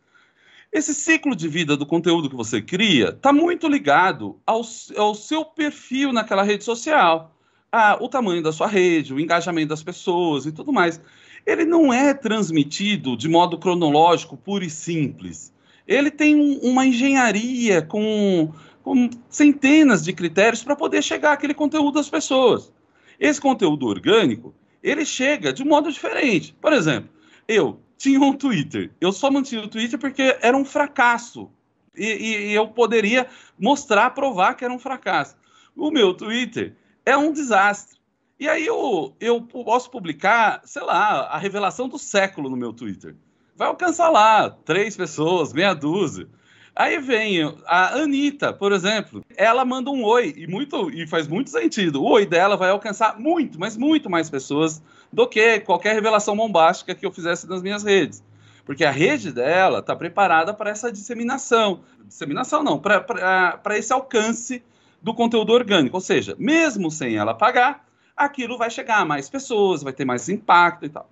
[0.72, 4.62] Esse ciclo de vida do conteúdo que você cria está muito ligado ao,
[4.96, 7.36] ao, seu perfil naquela rede social,
[7.70, 10.98] a, o tamanho da sua rede, o engajamento das pessoas e tudo mais.
[11.44, 15.52] Ele não é transmitido de modo cronológico, puro e simples.
[15.86, 18.50] Ele tem um, uma engenharia com,
[18.82, 22.72] com centenas de critérios para poder chegar aquele conteúdo às pessoas.
[23.20, 26.56] Esse conteúdo orgânico, ele chega de um modo diferente.
[26.58, 27.13] Por exemplo,
[27.48, 28.90] eu tinha um Twitter.
[29.00, 31.50] Eu só mantinha o Twitter porque era um fracasso.
[31.96, 33.26] E, e, e, eu poderia
[33.58, 35.36] mostrar, provar que era um fracasso.
[35.76, 36.74] O meu Twitter
[37.06, 37.98] é um desastre.
[38.38, 43.14] E aí eu, eu posso publicar, sei lá, a revelação do século no meu Twitter.
[43.56, 46.28] Vai alcançar lá três pessoas, meia dúzia.
[46.74, 51.48] Aí vem a Anitta, por exemplo, ela manda um oi, e, muito, e faz muito
[51.48, 52.02] sentido.
[52.02, 54.82] O oi dela vai alcançar muito, mas muito mais pessoas
[55.14, 58.22] do que qualquer revelação bombástica que eu fizesse nas minhas redes.
[58.66, 61.80] Porque a rede dela está preparada para essa disseminação.
[62.04, 64.62] Disseminação não, para esse alcance
[65.00, 65.96] do conteúdo orgânico.
[65.96, 67.86] Ou seja, mesmo sem ela pagar,
[68.16, 71.08] aquilo vai chegar a mais pessoas, vai ter mais impacto e tal.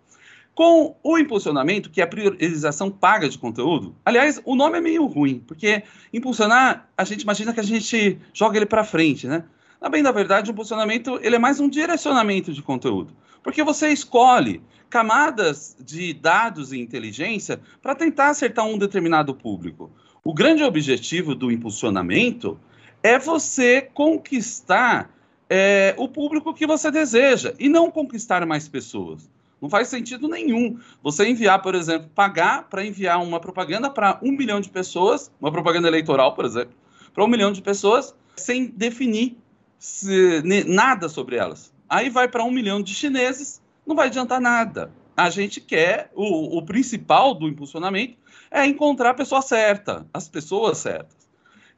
[0.55, 5.07] Com o impulsionamento, que é a priorização paga de conteúdo, aliás, o nome é meio
[5.07, 5.83] ruim, porque
[6.13, 9.45] impulsionar, a gente imagina que a gente joga ele para frente, né?
[9.81, 13.89] Na bem da verdade, o impulsionamento ele é mais um direcionamento de conteúdo, porque você
[13.89, 19.91] escolhe camadas de dados e inteligência para tentar acertar um determinado público.
[20.23, 22.59] O grande objetivo do impulsionamento
[23.03, 25.11] é você conquistar
[25.49, 29.29] é, o público que você deseja e não conquistar mais pessoas.
[29.61, 34.33] Não faz sentido nenhum você enviar, por exemplo, pagar para enviar uma propaganda para um
[34.33, 36.75] milhão de pessoas, uma propaganda eleitoral, por exemplo,
[37.15, 39.37] para um milhão de pessoas, sem definir
[39.79, 41.72] se, nada sobre elas.
[41.93, 44.91] Aí vai para um milhão de chineses, não vai adiantar nada.
[45.15, 48.17] A gente quer, o, o principal do impulsionamento
[48.51, 51.29] é encontrar a pessoa certa, as pessoas certas.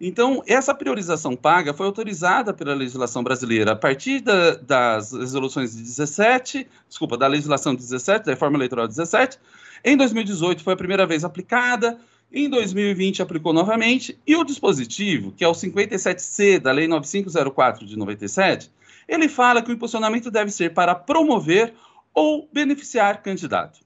[0.01, 5.83] Então, essa priorização paga foi autorizada pela legislação brasileira a partir da, das resoluções de
[5.83, 9.37] 17, desculpa, da legislação 17, da reforma eleitoral 17.
[9.85, 11.99] Em 2018 foi a primeira vez aplicada,
[12.33, 17.99] em 2020 aplicou novamente, e o dispositivo, que é o 57C da Lei 9504 de
[17.99, 18.71] 97,
[19.09, 21.74] ele fala que o impulsionamento deve ser para promover
[22.12, 23.80] ou beneficiar candidato.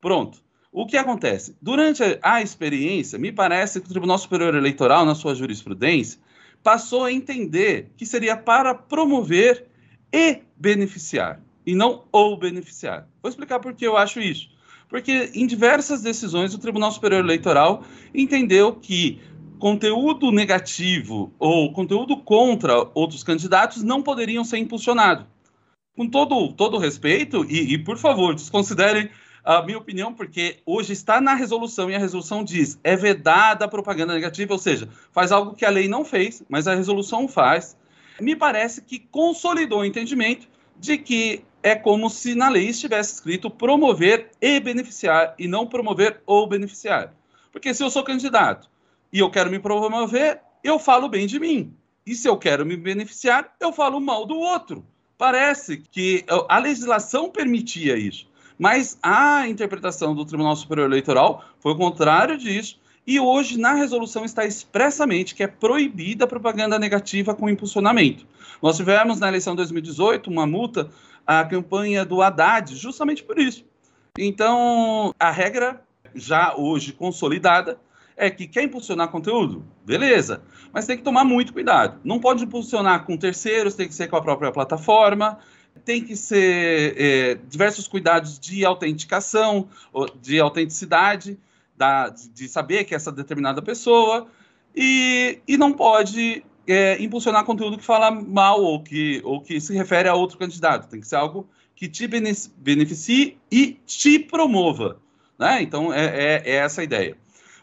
[0.00, 0.38] Pronto.
[0.72, 1.56] O que acontece?
[1.60, 6.20] Durante a experiência, me parece que o Tribunal Superior Eleitoral, na sua jurisprudência,
[6.62, 9.66] passou a entender que seria para promover
[10.12, 13.08] e beneficiar, e não ou beneficiar.
[13.22, 14.48] Vou explicar por que eu acho isso.
[14.88, 17.84] Porque em diversas decisões o Tribunal Superior Eleitoral
[18.14, 19.20] entendeu que
[19.60, 25.26] conteúdo negativo ou conteúdo contra outros candidatos não poderiam ser impulsionados.
[25.94, 29.10] Com todo, todo respeito, e, e por favor, desconsiderem
[29.44, 33.68] a minha opinião, porque hoje está na resolução e a resolução diz é vedada a
[33.68, 37.76] propaganda negativa, ou seja, faz algo que a lei não fez, mas a resolução faz.
[38.20, 40.48] Me parece que consolidou o entendimento
[40.78, 46.22] de que é como se na lei estivesse escrito promover e beneficiar e não promover
[46.24, 47.14] ou beneficiar.
[47.52, 48.70] Porque se eu sou candidato
[49.12, 51.74] e eu quero me promover, eu falo bem de mim.
[52.06, 54.84] E se eu quero me beneficiar, eu falo mal do outro.
[55.18, 58.28] Parece que a legislação permitia isso.
[58.58, 62.78] Mas a interpretação do Tribunal Superior Eleitoral foi o contrário disso.
[63.06, 68.26] E hoje, na resolução, está expressamente que é proibida a propaganda negativa com impulsionamento.
[68.62, 70.90] Nós tivemos na eleição de 2018 uma multa
[71.26, 73.64] à campanha do Haddad, justamente por isso.
[74.18, 75.82] Então, a regra,
[76.14, 77.78] já hoje consolidada,
[78.26, 79.64] é que quer impulsionar conteúdo?
[79.84, 80.42] Beleza,
[80.72, 82.00] mas tem que tomar muito cuidado.
[82.04, 85.38] Não pode impulsionar com terceiros, tem que ser com a própria plataforma
[85.84, 89.68] tem que ser é, diversos cuidados de autenticação,
[90.20, 91.38] de autenticidade,
[91.76, 94.26] da, de saber que é essa determinada pessoa,
[94.74, 99.74] e, e não pode é, impulsionar conteúdo que fala mal ou que, ou que se
[99.74, 100.88] refere a outro candidato.
[100.88, 104.98] Tem que ser algo que te beneficie e te promova.
[105.38, 105.62] Né?
[105.62, 107.16] Então, é, é, é essa a ideia.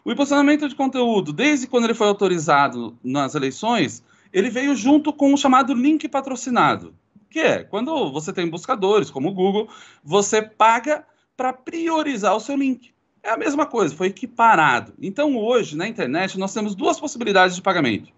[0.04, 5.32] O impulsionamento de conteúdo, desde quando ele foi autorizado nas eleições, ele veio junto com
[5.32, 6.94] o chamado link patrocinado
[7.30, 9.68] que é quando você tem buscadores como o Google,
[10.02, 11.04] você paga
[11.36, 12.92] para priorizar o seu link.
[13.22, 14.94] É a mesma coisa, foi equiparado.
[15.00, 18.10] Então, hoje, na internet, nós temos duas possibilidades de pagamento: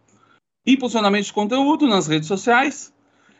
[0.66, 2.92] impulsionamento de conteúdo nas redes sociais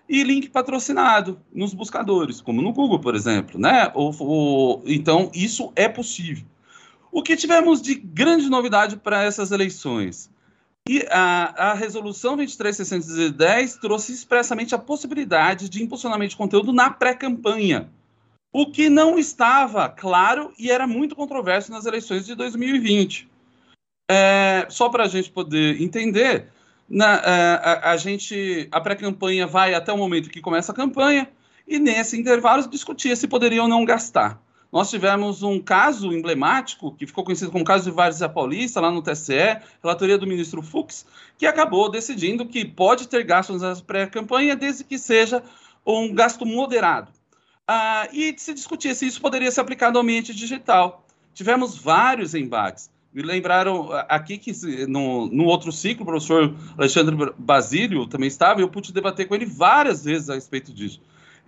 [0.09, 3.93] e link patrocinado nos buscadores, como no Google, por exemplo, né?
[4.85, 6.45] então, isso é possível.
[7.13, 10.31] O que tivemos de grande novidade para essas eleições?
[10.89, 17.91] E a, a resolução 23610 trouxe expressamente a possibilidade de impulsionamento de conteúdo na pré-campanha,
[18.53, 23.29] o que não estava claro e era muito controverso nas eleições de 2020.
[24.11, 26.49] É, só para a gente poder entender,
[26.89, 31.31] na, é, a, a, gente a pré-campanha vai até o momento que começa a campanha
[31.69, 34.43] e nesse intervalo discutia se poderiam ou não gastar.
[34.73, 39.03] Nós tivemos um caso emblemático, que ficou conhecido como caso de Várzea Paulista, lá no
[39.03, 41.05] TSE, relatoria do ministro Fux,
[41.37, 45.43] que acabou decidindo que pode ter gastos na pré-campanha, desde que seja
[45.85, 47.11] um gasto moderado.
[47.67, 51.05] Ah, e se discutia se isso poderia ser aplicado ao ambiente digital.
[51.35, 52.91] Tivemos vários embates.
[53.13, 54.53] Me lembraram aqui que
[54.87, 59.35] no, no outro ciclo, o professor Alexandre Basílio também estava, e eu pude debater com
[59.35, 61.01] ele várias vezes a respeito disso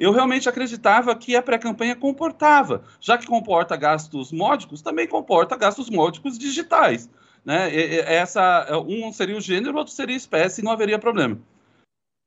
[0.03, 5.89] eu realmente acreditava que a pré-campanha comportava, já que comporta gastos módicos, também comporta gastos
[5.89, 7.09] módicos digitais.
[7.45, 7.73] Né?
[8.01, 11.39] Essa, um seria o gênero, outro seria a espécie, não haveria problema.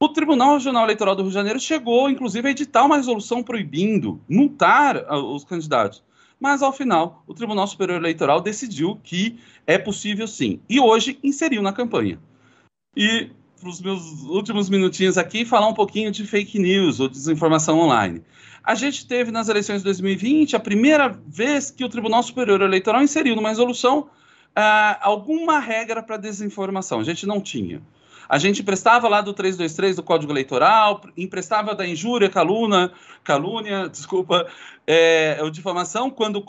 [0.02, 4.22] O Tribunal Regional Eleitoral do Rio de Janeiro chegou, inclusive, a editar uma resolução proibindo
[4.30, 6.02] multar ah, os candidatos.
[6.40, 10.62] Mas, ao final, o Tribunal Superior Eleitoral decidiu que é possível sim.
[10.70, 12.20] E hoje inseriu na campanha.
[12.96, 17.80] E para os meus últimos minutinhos aqui falar um pouquinho de fake news ou desinformação
[17.80, 18.22] online.
[18.64, 23.02] A gente teve nas eleições de 2020 a primeira vez que o Tribunal Superior Eleitoral
[23.02, 27.00] inseriu numa resolução uh, alguma regra para desinformação.
[27.00, 27.82] A gente não tinha.
[28.28, 32.92] A gente emprestava lá do 323 do Código Eleitoral, emprestava da injúria, calúnia,
[33.24, 34.48] calúnia, desculpa,
[34.88, 36.44] é, difamação, quando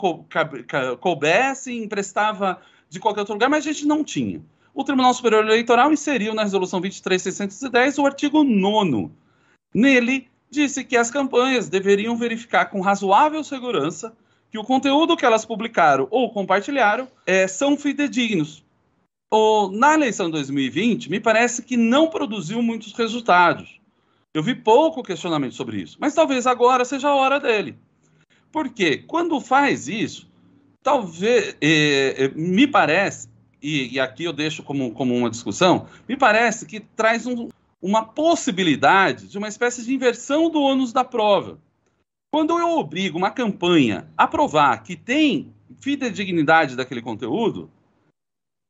[0.99, 4.41] coubesse, emprestava de qualquer outro lugar, mas a gente não tinha
[4.77, 9.09] o Tribunal Superior Eleitoral inseriu na Resolução 23610 o artigo 9.
[9.73, 14.15] Nele, disse que as campanhas deveriam verificar com razoável segurança
[14.51, 18.63] que o conteúdo que elas publicaram ou compartilharam é, são fidedignos.
[19.33, 23.81] O, na eleição de 2020, me parece que não produziu muitos resultados.
[24.31, 27.75] Eu vi pouco questionamento sobre isso, mas talvez agora seja a hora dele.
[28.51, 30.29] Porque quando faz isso,
[30.83, 33.27] talvez, é, é, me parece
[33.67, 37.49] e, e, aqui eu deixo como, como uma discussão, me parece que traz um,
[37.81, 41.59] uma possibilidade de uma espécie de inversão do ônus da prova.
[42.31, 47.69] Quando eu obrigo uma campanha a provar que tem fidedignidade daquele conteúdo,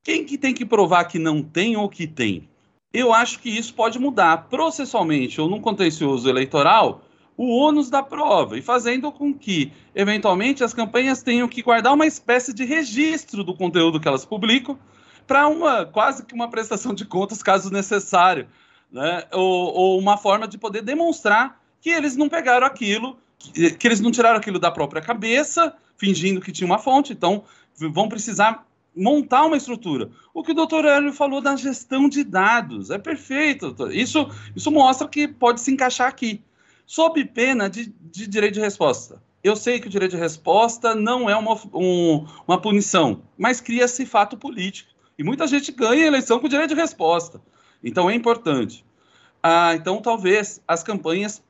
[0.03, 2.49] quem que tem que provar que não tem ou que tem?
[2.91, 7.03] Eu acho que isso pode mudar processualmente ou num contencioso eleitoral
[7.37, 12.07] o ônus da prova e fazendo com que, eventualmente, as campanhas tenham que guardar uma
[12.07, 14.77] espécie de registro do conteúdo que elas publicam
[15.27, 18.47] para uma quase que uma prestação de contas, caso necessário,
[18.91, 19.23] né?
[19.31, 24.01] ou, ou uma forma de poder demonstrar que eles não pegaram aquilo, que, que eles
[24.01, 27.43] não tiraram aquilo da própria cabeça, fingindo que tinha uma fonte, então
[27.75, 28.65] vão precisar
[28.95, 30.09] montar uma estrutura.
[30.33, 33.67] O que o doutor Hélio falou da gestão de dados é perfeito.
[33.67, 33.93] Doutor.
[33.93, 36.41] Isso, isso mostra que pode se encaixar aqui
[36.87, 39.21] sob pena de, de direito de resposta.
[39.43, 44.05] Eu sei que o direito de resposta não é uma, um, uma punição, mas cria-se
[44.05, 44.89] fato político.
[45.19, 47.41] E muita gente ganha eleição com direito de resposta.
[47.83, 48.85] Então é importante.
[49.43, 51.43] Ah, então, talvez as campanhas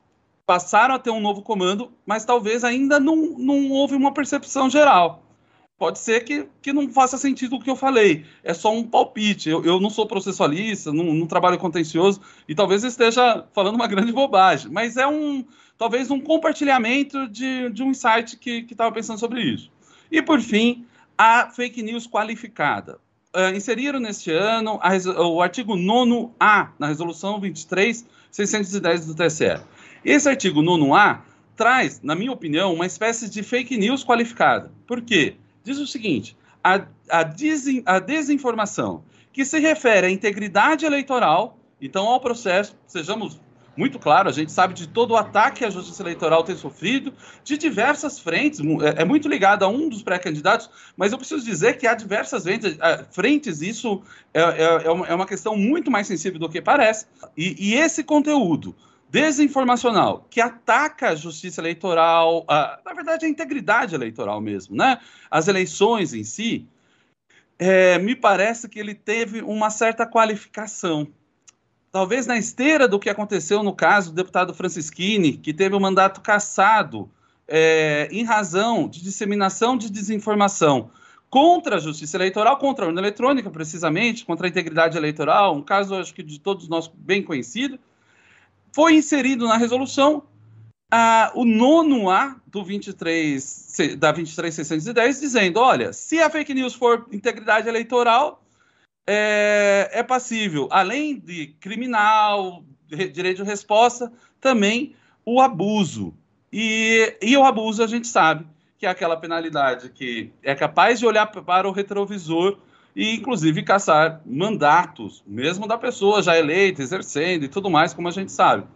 [0.44, 5.27] passaram a ter um novo comando, mas talvez ainda não, não houve uma percepção geral
[5.78, 8.24] pode ser que, que não faça sentido o que eu falei.
[8.42, 9.48] É só um palpite.
[9.48, 14.12] Eu, eu não sou processualista, não, não trabalho contencioso e talvez esteja falando uma grande
[14.12, 14.70] bobagem.
[14.70, 15.44] Mas é um
[15.78, 19.70] talvez um compartilhamento de, de um insight que estava pensando sobre isso.
[20.10, 20.84] E por fim,
[21.16, 22.98] a fake news qualificada.
[23.36, 29.62] Uh, inseriram neste ano a, o artigo 9A na resolução 23.610 do TSE.
[30.04, 31.20] Esse artigo 9A
[31.54, 34.72] traz, na minha opinião, uma espécie de fake news qualificada.
[34.86, 35.36] Por quê?
[35.68, 42.06] Diz o seguinte: a, a, desin, a desinformação que se refere à integridade eleitoral, então
[42.06, 43.40] ao processo, sejamos
[43.76, 47.12] muito claro, a gente sabe de todo o ataque que a justiça eleitoral tem sofrido,
[47.44, 51.78] de diversas frentes, é, é muito ligado a um dos pré-candidatos, mas eu preciso dizer
[51.78, 52.76] que há diversas frentes,
[53.12, 54.02] frentes isso
[54.34, 57.06] é, é, é, uma questão muito mais sensível do que parece,
[57.36, 58.74] e, e esse conteúdo
[59.10, 64.98] desinformacional que ataca a justiça eleitoral, a, na verdade a integridade eleitoral mesmo, né?
[65.30, 66.66] As eleições em si,
[67.58, 71.08] é, me parece que ele teve uma certa qualificação.
[71.90, 76.20] Talvez na esteira do que aconteceu no caso do deputado Francisquini, que teve o mandato
[76.20, 77.10] cassado
[77.48, 80.90] é, em razão de disseminação de desinformação
[81.30, 85.94] contra a justiça eleitoral, contra a urna eletrônica, precisamente, contra a integridade eleitoral, um caso,
[85.94, 87.78] acho que de todos nós bem conhecido,
[88.72, 90.24] foi inserido na resolução
[90.90, 97.06] ah, o nono A do 23, da 23610, dizendo: olha, se a fake news for
[97.12, 98.42] integridade eleitoral,
[99.06, 104.10] é, é passível, além de criminal, direito de resposta,
[104.40, 104.94] também
[105.24, 106.14] o abuso.
[106.50, 108.46] E, e o abuso a gente sabe
[108.78, 112.58] que é aquela penalidade que é capaz de olhar para o retrovisor
[112.98, 118.10] e, inclusive, caçar mandatos, mesmo da pessoa já eleita, exercendo e tudo mais, como a
[118.10, 118.66] gente sabe.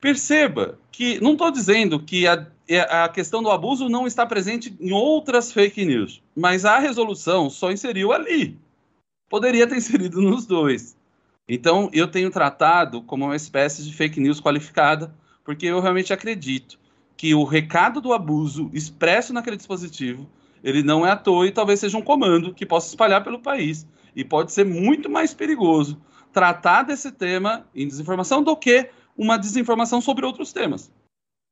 [0.00, 2.46] Perceba que não estou dizendo que a,
[3.04, 7.70] a questão do abuso não está presente em outras fake news, mas a resolução só
[7.70, 8.58] inseriu ali.
[9.28, 10.96] Poderia ter inserido nos dois.
[11.46, 15.14] Então, eu tenho tratado como uma espécie de fake news qualificada,
[15.44, 16.78] porque eu realmente acredito
[17.18, 20.26] que o recado do abuso expresso naquele dispositivo,
[20.62, 23.86] ele não é à toa e talvez seja um comando que possa espalhar pelo país.
[24.14, 26.00] E pode ser muito mais perigoso
[26.32, 30.90] tratar desse tema em desinformação do que uma desinformação sobre outros temas.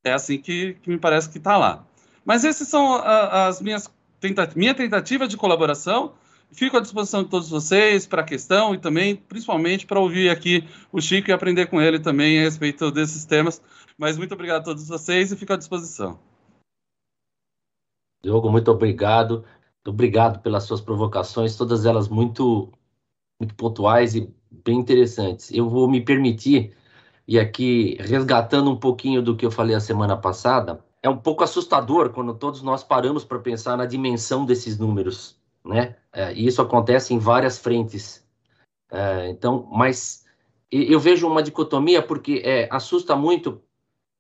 [0.05, 1.85] É assim que, que me parece que está lá.
[2.25, 3.91] Mas essas são a, as minhas
[4.21, 6.15] tenta minha tentativa de colaboração.
[6.53, 10.65] Fico à disposição de todos vocês para a questão e também, principalmente, para ouvir aqui
[10.93, 13.61] o Chico e aprender com ele também a respeito desses temas.
[13.99, 16.19] Mas muito obrigado a todos vocês e fico à disposição.
[18.27, 19.45] Diogo, muito obrigado.
[19.87, 22.73] Obrigado pelas suas provocações, todas elas muito,
[23.39, 25.53] muito pontuais e bem interessantes.
[25.53, 26.75] Eu vou me permitir
[27.29, 31.45] e aqui resgatando um pouquinho do que eu falei a semana passada, é um pouco
[31.45, 35.95] assustador quando todos nós paramos para pensar na dimensão desses números, né?
[36.13, 38.27] É, e isso acontece em várias frentes.
[38.91, 40.25] É, então, mas
[40.69, 43.63] eu vejo uma dicotomia porque é, assusta muito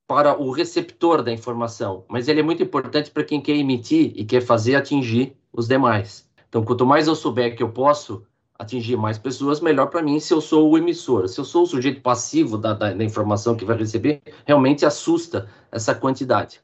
[0.07, 4.25] para o receptor da informação, mas ele é muito importante para quem quer emitir e
[4.25, 6.29] quer fazer atingir os demais.
[6.49, 8.25] Então, quanto mais eu souber que eu posso
[8.59, 11.29] atingir mais pessoas, melhor para mim se eu sou o emissor.
[11.29, 15.49] Se eu sou o sujeito passivo da, da, da, informação que vai receber, realmente assusta
[15.71, 16.61] essa quantidade.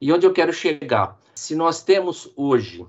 [0.00, 1.18] E onde eu quero chegar?
[1.34, 2.86] Se nós temos hoje,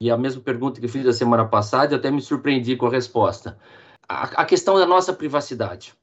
[0.00, 2.90] e a mesma pergunta que fiz a semana passada, eu até me surpreendi com a
[2.90, 3.58] resposta,
[4.08, 5.94] a, a questão da nossa privacidade.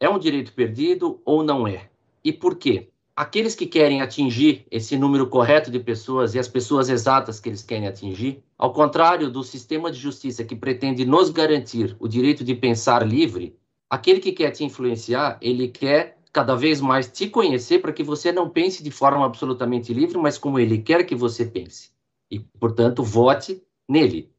[0.00, 1.89] É um direito perdido ou não é?
[2.24, 2.90] E por quê?
[3.20, 7.62] aqueles que querem atingir esse número correto de pessoas e as pessoas exatas que eles
[7.62, 12.54] querem atingir, ao contrário do sistema de justiça que pretende nos garantir o direito de
[12.54, 13.54] pensar livre,
[13.90, 18.32] aquele que quer te influenciar, ele quer cada vez mais te conhecer para que você
[18.32, 21.90] não pense de forma absolutamente livre, mas como ele quer que você pense.
[22.30, 24.30] E, portanto, vote nele,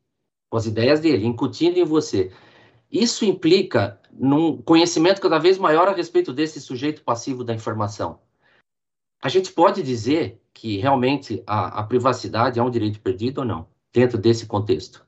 [0.50, 2.32] com as ideias dele, incutindo em você.
[2.92, 8.20] Isso implica num conhecimento cada vez maior a respeito desse sujeito passivo da informação.
[9.22, 13.68] A gente pode dizer que realmente a, a privacidade é um direito perdido ou não,
[13.94, 15.06] dentro desse contexto?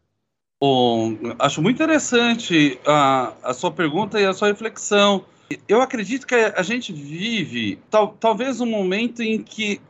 [0.62, 5.26] Bom, acho muito interessante a, a sua pergunta e a sua reflexão.
[5.68, 9.82] Eu acredito que a gente vive tal, talvez um momento em que,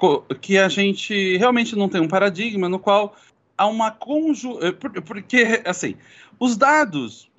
[0.41, 3.15] que a gente realmente não tem um paradigma no qual
[3.55, 4.59] há uma conju...
[4.61, 5.95] Eh, porque, assim,
[6.39, 7.29] os dados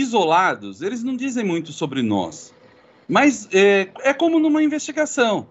[0.00, 2.54] isolados, eles não dizem muito sobre nós.
[3.08, 5.48] Mas é, é como numa investigação.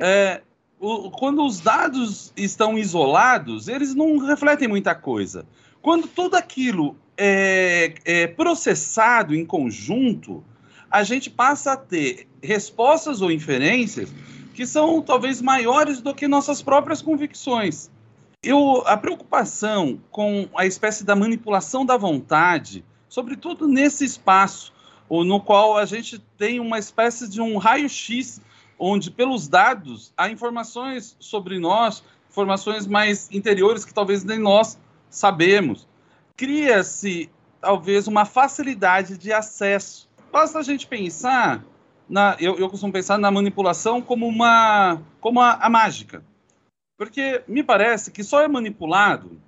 [0.00, 0.42] É,
[0.78, 5.44] o, quando os dados estão isolados, eles não refletem muita coisa.
[5.80, 10.44] Quando tudo aquilo é, é processado em conjunto,
[10.90, 14.12] a gente passa a ter respostas ou inferências
[14.54, 17.90] que são talvez maiores do que nossas próprias convicções.
[18.42, 24.72] Eu, a preocupação com a espécie da manipulação da vontade, sobretudo nesse espaço,
[25.10, 28.40] no qual a gente tem uma espécie de um raio-x
[28.78, 34.78] onde, pelos dados, há informações sobre nós, informações mais interiores que talvez nem nós
[35.10, 35.86] sabemos.
[36.38, 40.08] Cria-se, talvez, uma facilidade de acesso.
[40.32, 41.62] Basta a gente pensar,
[42.08, 46.24] na, eu, eu costumo pensar na manipulação como, uma, como a, a mágica.
[46.96, 49.38] Porque me parece que só é manipulado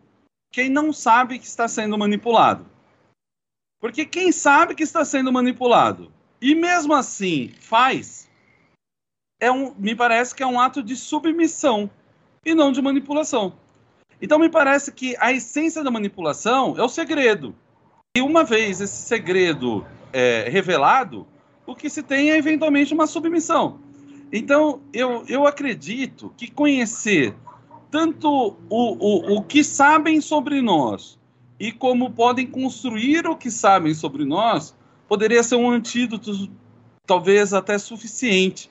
[0.52, 2.73] quem não sabe que está sendo manipulado.
[3.84, 6.10] Porque quem sabe que está sendo manipulado
[6.40, 8.30] e mesmo assim faz,
[9.38, 11.90] é um, me parece que é um ato de submissão
[12.46, 13.52] e não de manipulação.
[14.22, 17.54] Então me parece que a essência da manipulação é o segredo.
[18.16, 21.26] E uma vez esse segredo é, revelado,
[21.66, 23.80] o que se tem é eventualmente uma submissão.
[24.32, 27.34] Então eu, eu acredito que conhecer
[27.90, 31.18] tanto o, o, o que sabem sobre nós
[31.58, 34.76] e como podem construir o que sabem sobre nós
[35.08, 36.48] poderia ser um antídoto,
[37.06, 38.70] talvez até suficiente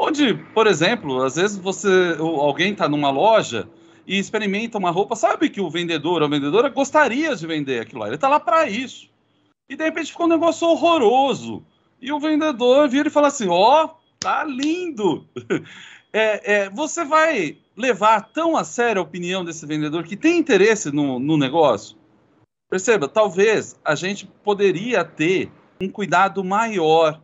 [0.00, 3.68] Onde, por exemplo, às vezes você, alguém está numa loja
[4.06, 8.02] e experimenta uma roupa, sabe que o vendedor ou a vendedora gostaria de vender aquilo
[8.02, 9.10] lá, ele está lá para isso.
[9.68, 11.64] E de repente ficou um negócio horroroso.
[12.00, 15.26] e o vendedor vira e fala assim: Ó, oh, tá lindo!
[16.10, 20.90] É, é, você vai levar tão a sério a opinião desse vendedor que tem interesse
[20.90, 21.97] no, no negócio?
[22.68, 25.50] Perceba, talvez a gente poderia ter
[25.80, 27.20] um cuidado maior,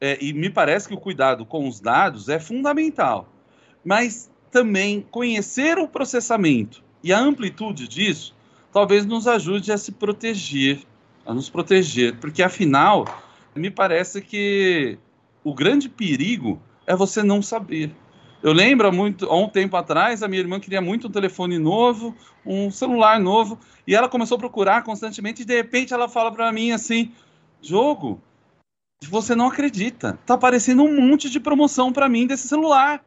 [0.00, 3.28] é, e me parece que o cuidado com os dados é fundamental,
[3.84, 8.34] mas também conhecer o processamento e a amplitude disso
[8.72, 10.80] talvez nos ajude a se proteger,
[11.24, 13.04] a nos proteger, porque afinal,
[13.54, 14.98] me parece que
[15.44, 17.92] o grande perigo é você não saber.
[18.44, 22.14] Eu lembro muito, há um tempo atrás, a minha irmã queria muito um telefone novo,
[22.44, 26.52] um celular novo, e ela começou a procurar constantemente, e de repente ela fala para
[26.52, 27.10] mim assim:
[27.62, 28.20] jogo,
[29.08, 33.02] você não acredita, tá aparecendo um monte de promoção para mim desse celular.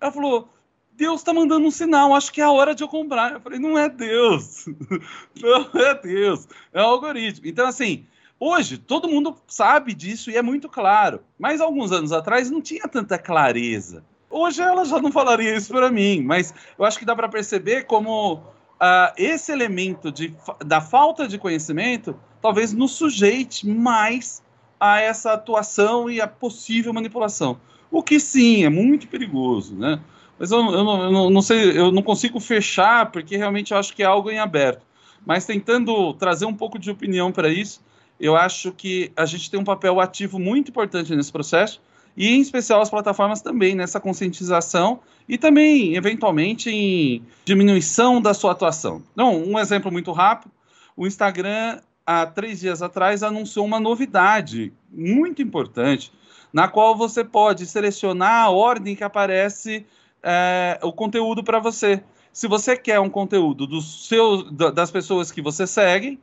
[0.00, 0.48] Ela falou:
[0.92, 3.32] Deus está mandando um sinal, acho que é a hora de eu comprar.
[3.32, 4.64] Eu falei, não é Deus,
[5.42, 7.48] não é Deus, é o algoritmo.
[7.48, 8.06] Então, assim,
[8.38, 12.86] hoje todo mundo sabe disso e é muito claro, mas alguns anos atrás não tinha
[12.86, 14.04] tanta clareza.
[14.30, 17.84] Hoje ela já não falaria isso para mim, mas eu acho que dá para perceber
[17.84, 24.42] como uh, esse elemento de, da falta de conhecimento talvez nos sujeite mais
[24.78, 27.58] a essa atuação e a possível manipulação.
[27.90, 29.98] O que sim é muito perigoso, né?
[30.38, 33.94] Mas eu, eu, não, eu, não, sei, eu não consigo fechar, porque realmente eu acho
[33.94, 34.86] que é algo em aberto.
[35.26, 37.82] Mas tentando trazer um pouco de opinião para isso,
[38.20, 41.80] eu acho que a gente tem um papel ativo muito importante nesse processo,
[42.18, 44.98] e em especial as plataformas também, nessa conscientização
[45.28, 49.00] e também, eventualmente, em diminuição da sua atuação.
[49.14, 50.50] Não, um exemplo muito rápido:
[50.96, 56.12] o Instagram, há três dias atrás, anunciou uma novidade muito importante,
[56.52, 59.86] na qual você pode selecionar a ordem que aparece
[60.20, 62.02] é, o conteúdo para você.
[62.32, 66.18] Se você quer um conteúdo dos seus, das pessoas que você segue,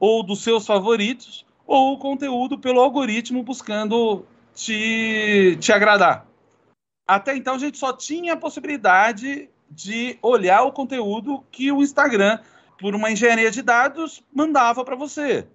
[0.00, 4.24] ou dos seus favoritos, ou o conteúdo pelo algoritmo buscando
[4.54, 6.26] te, te agradar.
[7.06, 12.38] Até então a gente só tinha a possibilidade de olhar o conteúdo que o Instagram,
[12.78, 15.46] por uma engenharia de dados, mandava para você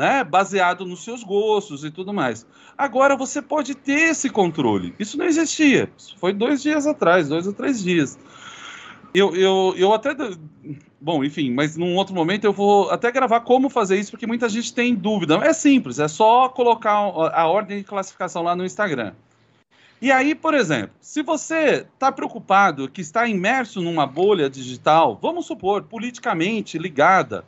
[0.00, 2.46] né, baseado nos seus gostos e tudo mais.
[2.76, 4.94] Agora você pode ter esse controle.
[4.98, 5.92] Isso não existia.
[5.94, 8.18] Isso foi dois dias atrás, dois ou três dias.
[9.12, 10.16] Eu, eu, eu até.
[11.02, 14.50] Bom, enfim, mas num outro momento eu vou até gravar como fazer isso, porque muita
[14.50, 15.36] gente tem dúvida.
[15.36, 19.14] É simples, é só colocar a ordem de classificação lá no Instagram.
[20.02, 25.46] E aí, por exemplo, se você está preocupado que está imerso numa bolha digital, vamos
[25.46, 27.46] supor, politicamente ligada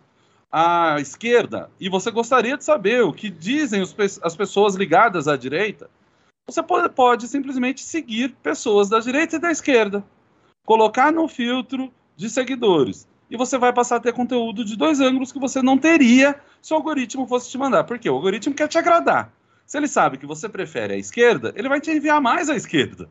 [0.50, 3.82] à esquerda e você gostaria de saber o que dizem
[4.22, 5.90] as pessoas ligadas à direita,
[6.46, 10.02] você pode, pode simplesmente seguir pessoas da direita e da esquerda,
[10.64, 15.32] colocar no filtro de seguidores e você vai passar a ter conteúdo de dois ângulos
[15.32, 17.82] que você não teria se o algoritmo fosse te mandar.
[17.84, 19.32] Porque o algoritmo quer te agradar.
[19.64, 23.08] Se ele sabe que você prefere a esquerda, ele vai te enviar mais à esquerda.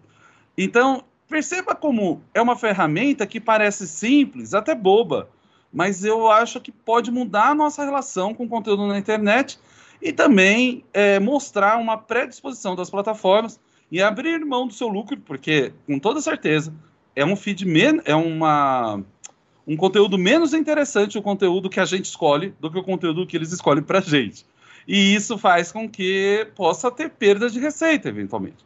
[0.56, 5.28] Então, perceba como é uma ferramenta que parece simples, até boba,
[5.74, 9.58] mas eu acho que pode mudar a nossa relação com o conteúdo na internet
[10.00, 13.60] e também é, mostrar uma predisposição das plataformas
[13.92, 16.72] e abrir mão do seu lucro, porque, com toda certeza,
[17.16, 17.66] é um feed
[18.06, 19.04] é uma
[19.68, 23.38] um conteúdo menos interessante o conteúdo que a gente escolhe do que o conteúdo que
[23.38, 24.46] eles escolhem para a gente.
[24.88, 28.66] E isso faz com que possa ter perda de receita, eventualmente.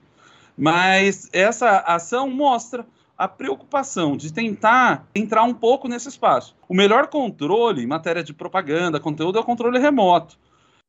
[0.57, 2.85] Mas essa ação mostra
[3.17, 6.55] a preocupação de tentar entrar um pouco nesse espaço.
[6.67, 10.37] O melhor controle em matéria de propaganda, conteúdo, é o controle remoto.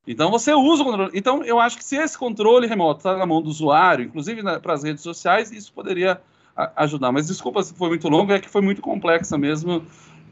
[0.07, 1.11] Então você usa o controle.
[1.15, 4.75] Então eu acho que se esse controle remoto está na mão do usuário, inclusive para
[4.75, 6.21] as redes sociais, isso poderia
[6.77, 7.13] ajudar.
[7.13, 9.83] Mas desculpa se foi muito longo, é que foi muito complexa mesmo.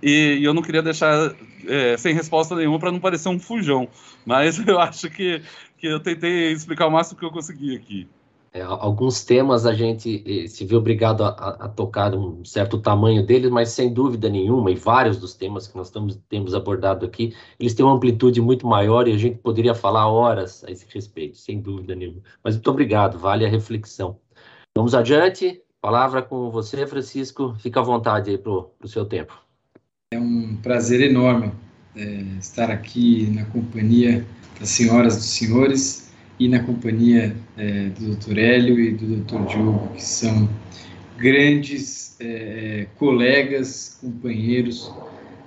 [0.02, 1.34] E, e eu não queria deixar
[1.66, 3.88] é, sem resposta nenhuma para não parecer um fujão.
[4.24, 5.42] Mas eu acho que,
[5.78, 8.08] que eu tentei explicar o máximo que eu consegui aqui.
[8.54, 13.26] É, alguns temas a gente eh, se vê obrigado a, a, tocar um certo tamanho
[13.26, 17.34] deles, mas sem dúvida nenhuma, e vários dos temas que nós estamos, temos abordado aqui,
[17.58, 21.36] eles têm uma amplitude muito maior e a gente poderia falar horas a esse respeito,
[21.36, 22.22] sem dúvida nenhuma.
[22.44, 24.20] Mas muito obrigado, vale a reflexão.
[24.76, 29.38] Vamos adiante, palavra com você, Francisco, fica à vontade aí para o seu tempo.
[30.14, 31.52] É um prazer enorme
[31.94, 34.26] é, estar aqui na companhia
[34.58, 36.10] das senhoras dos senhores,
[36.40, 38.38] e na companhia é, do Dr.
[38.38, 39.46] Hélio e do Dr.
[39.46, 40.48] Diogo, que são
[41.18, 44.90] grandes é, colegas, companheiros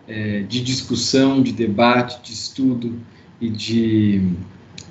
[0.07, 2.99] é, de discussão, de debate, de estudo
[3.41, 4.21] e de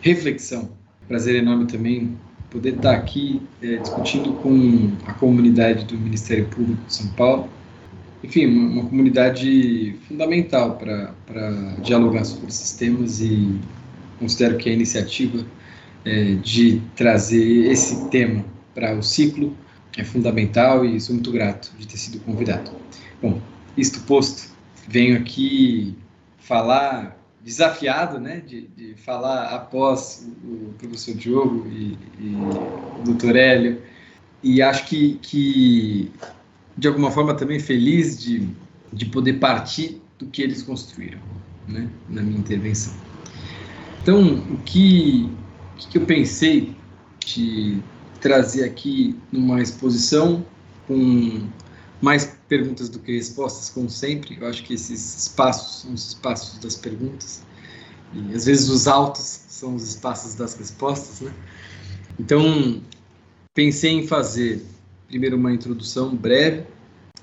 [0.00, 0.70] reflexão.
[1.06, 2.18] Prazer enorme também
[2.50, 7.48] poder estar aqui é, discutindo com a comunidade do Ministério Público de São Paulo.
[8.22, 11.12] Enfim, uma, uma comunidade fundamental para
[11.82, 13.58] dialogar sobre esses temas e
[14.18, 15.44] considero que a iniciativa
[16.04, 18.44] é, de trazer esse tema
[18.74, 19.54] para o ciclo
[19.96, 22.70] é fundamental e sou muito grato de ter sido convidado.
[23.20, 23.40] Bom,
[23.76, 24.50] isto posto,
[24.86, 25.96] venho aqui
[26.38, 27.15] falar
[27.46, 33.80] desafiado, né, de, de falar após o professor Diogo e, e o doutor Hélio,
[34.42, 36.10] e acho que, que,
[36.76, 38.48] de alguma forma, também feliz de,
[38.92, 41.20] de poder partir do que eles construíram,
[41.68, 42.92] né, na minha intervenção.
[44.02, 45.30] Então, o que,
[45.84, 46.74] o que eu pensei
[47.24, 47.78] de
[48.20, 50.44] trazer aqui numa exposição
[50.88, 51.46] com
[52.02, 54.38] mais perguntas do que respostas, como sempre.
[54.40, 57.42] Eu acho que esses espaços são os espaços das perguntas
[58.14, 61.32] e às vezes os altos são os espaços das respostas, né?
[62.18, 62.80] Então,
[63.54, 64.64] pensei em fazer
[65.08, 66.64] primeiro uma introdução breve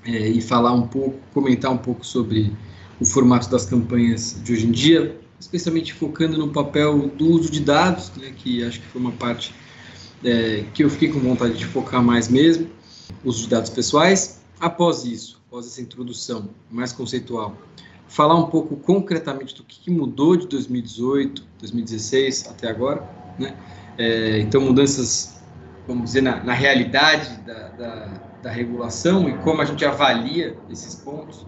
[0.04, 2.52] é, e falar um pouco, comentar um pouco sobre
[3.00, 7.60] o formato das campanhas de hoje em dia, especialmente focando no papel do uso de
[7.60, 9.54] dados, né, que acho que foi uma parte
[10.22, 12.68] é, que eu fiquei com vontade de focar mais mesmo,
[13.24, 14.43] uso de dados pessoais.
[14.60, 17.56] Após isso, após essa introdução mais conceitual,
[18.06, 23.02] falar um pouco concretamente do que mudou de 2018, 2016 até agora,
[23.38, 23.56] né?
[23.98, 25.40] É, então, mudanças,
[25.86, 28.06] vamos dizer, na, na realidade da, da,
[28.42, 31.46] da, regulação e como a gente avalia esses pontos.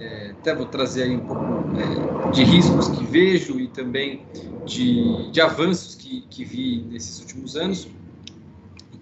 [0.00, 4.22] É, até vou trazer aí um pouco é, de riscos que vejo e também
[4.64, 7.88] de, de avanços que, que vi nesses últimos anos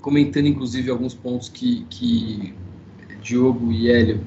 [0.07, 2.55] comentando inclusive alguns pontos que, que
[3.27, 4.21] Diogo e Hélio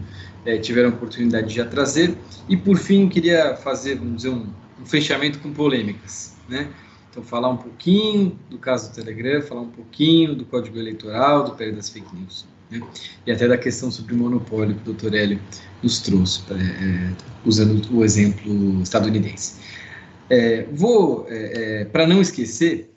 [0.45, 2.15] é, tiveram a oportunidade de já trazer.
[2.47, 4.47] E por fim, queria fazer, vamos dizer, um,
[4.81, 6.69] um, fechamento com polêmicas, né?
[7.09, 11.51] Então, falar um pouquinho do caso do Telegram, falar um pouquinho do Código Eleitoral, do
[11.55, 12.81] período das fake news, né?
[13.25, 15.39] e até da questão sobre monopólio que o doutor Hélio
[15.81, 17.11] nos trouxe, é,
[17.43, 19.59] usando o exemplo estadunidense.
[20.29, 22.91] É, vou, é, para não esquecer,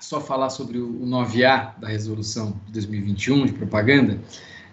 [0.00, 4.20] só falar sobre o 9A da resolução de 2021 de propaganda,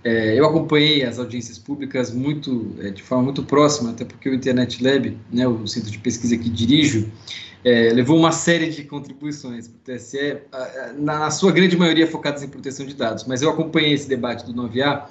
[0.03, 4.33] é, eu acompanhei as audiências públicas muito, é, de forma muito próxima, até porque o
[4.33, 7.09] Internet Lab, né, o centro de pesquisa que dirijo,
[7.63, 10.37] é, levou uma série de contribuições para o TSE,
[10.97, 13.23] na, na, sua grande maioria focadas em proteção de dados.
[13.25, 15.05] Mas eu acompanhei esse debate do 9A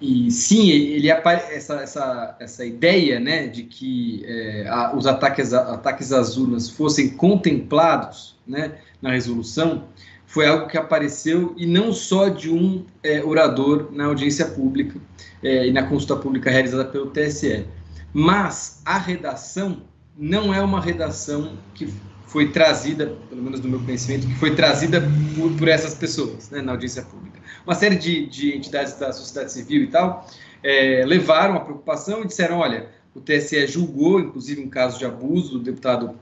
[0.00, 6.12] e sim, ele essa, essa, essa ideia né, de que é, a, os ataques, ataques
[6.12, 9.84] às urnas fossem contemplados né, na resolução
[10.32, 14.98] foi algo que apareceu e não só de um é, orador na audiência pública
[15.42, 17.66] é, e na consulta pública realizada pelo TSE,
[18.14, 19.82] mas a redação
[20.16, 21.92] não é uma redação que
[22.26, 25.06] foi trazida, pelo menos do meu conhecimento, que foi trazida
[25.36, 27.38] por, por essas pessoas né, na audiência pública.
[27.66, 30.26] Uma série de, de entidades da sociedade civil e tal
[30.62, 35.58] é, levaram a preocupação e disseram, olha, o TSE julgou, inclusive um caso de abuso
[35.58, 36.18] do deputado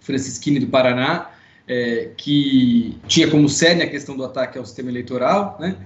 [0.00, 1.33] Francisquini do Paraná,
[1.66, 5.76] é, que tinha como sede a questão do ataque ao sistema eleitoral, né?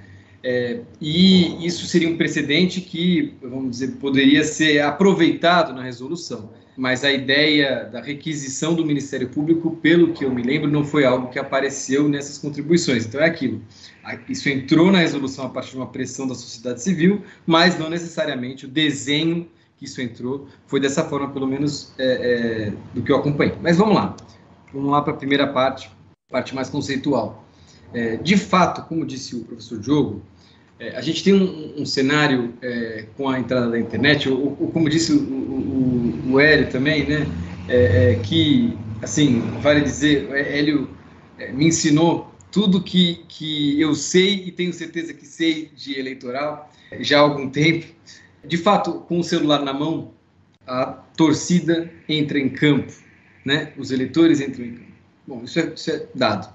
[0.42, 6.50] É, e isso seria um precedente que, vamos dizer, poderia ser aproveitado na resolução.
[6.76, 11.04] Mas a ideia da requisição do Ministério Público, pelo que eu me lembro, não foi
[11.04, 13.04] algo que apareceu nessas contribuições.
[13.04, 13.60] Então é aquilo.
[14.28, 18.64] Isso entrou na resolução a partir de uma pressão da sociedade civil, mas não necessariamente
[18.64, 23.16] o desenho que isso entrou foi dessa forma, pelo menos é, é, do que eu
[23.16, 23.54] acompanhei.
[23.60, 24.16] Mas vamos lá.
[24.72, 25.90] Vamos lá para a primeira parte,
[26.30, 27.44] parte mais conceitual.
[27.92, 30.22] É, de fato, como disse o professor Diogo,
[30.78, 34.70] é, a gente tem um, um cenário é, com a entrada da internet, ou, ou
[34.70, 37.26] como disse o, o, o, Hélio também, né,
[37.66, 40.88] é, é, que, assim, vale dizer, Hélio
[41.38, 46.70] é, me ensinou tudo que, que eu sei e tenho certeza que sei de eleitoral
[47.00, 47.86] já há algum tempo.
[48.46, 50.12] De fato, com o celular na mão,
[50.66, 52.92] a torcida entra em campo
[53.48, 53.72] né?
[53.78, 54.92] Os eleitores entram em campo.
[55.26, 56.52] Bom, isso é, isso é dado.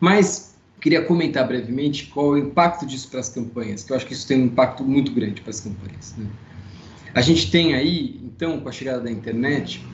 [0.00, 4.04] Mas queria comentar brevemente qual é o impacto disso para as campanhas, que eu acho
[4.04, 6.14] que isso tem um impacto muito grande para as campanhas.
[6.16, 6.26] Né?
[7.14, 9.86] A gente tem aí, então, com a chegada da internet,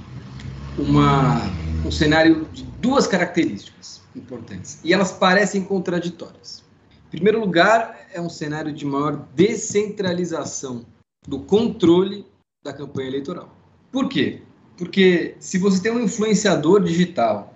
[0.78, 1.42] uma,
[1.84, 6.64] um cenário de duas características importantes, e elas parecem contraditórias.
[7.08, 10.86] Em primeiro lugar, é um cenário de maior descentralização
[11.26, 12.24] do controle
[12.64, 13.54] da campanha eleitoral.
[13.92, 14.42] Por quê?
[14.78, 17.54] Porque se você tem um influenciador digital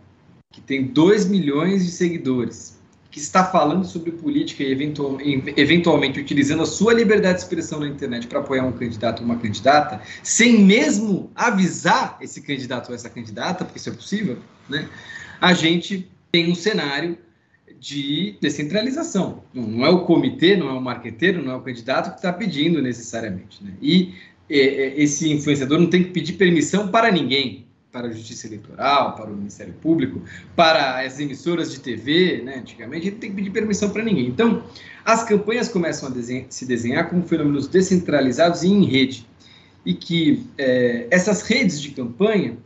[0.50, 2.78] que tem 2 milhões de seguidores,
[3.10, 5.18] que está falando sobre política e eventual,
[5.56, 9.36] eventualmente utilizando a sua liberdade de expressão na internet para apoiar um candidato ou uma
[9.36, 14.88] candidata, sem mesmo avisar esse candidato ou essa candidata, porque isso é possível, né?
[15.40, 17.18] a gente tem um cenário
[17.78, 19.42] de descentralização.
[19.52, 22.80] Não é o comitê, não é o marqueteiro, não é o candidato que está pedindo
[22.80, 23.62] necessariamente.
[23.62, 23.72] Né?
[23.82, 24.14] E
[24.56, 27.66] esse influenciador não tem que pedir permissão para ninguém.
[27.92, 30.22] para a Justiça Eleitoral, para o Ministério Público,
[30.56, 32.56] para as emissoras de TV, né?
[32.56, 34.26] Antigamente, gente tem que pedir permissão para ninguém.
[34.26, 34.64] Então,
[35.04, 39.26] as campanhas começam a desenhar, se desenhar como fenômenos descentralizados e em rede.
[39.84, 42.56] E que é, essas redes de campanha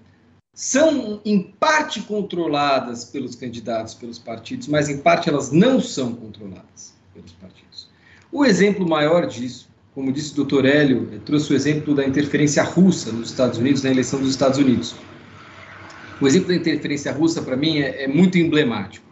[0.54, 6.94] são, em parte, controladas pelos candidatos, pelos partidos, mas, em parte, elas não são controladas
[7.12, 7.90] pelos partidos.
[8.30, 13.10] O exemplo maior disso, como disse o doutor Hélio, trouxe o exemplo da interferência russa
[13.10, 14.94] nos Estados Unidos, na eleição dos Estados Unidos.
[16.20, 19.06] O exemplo da interferência russa, para mim, é, é, muito emblemático,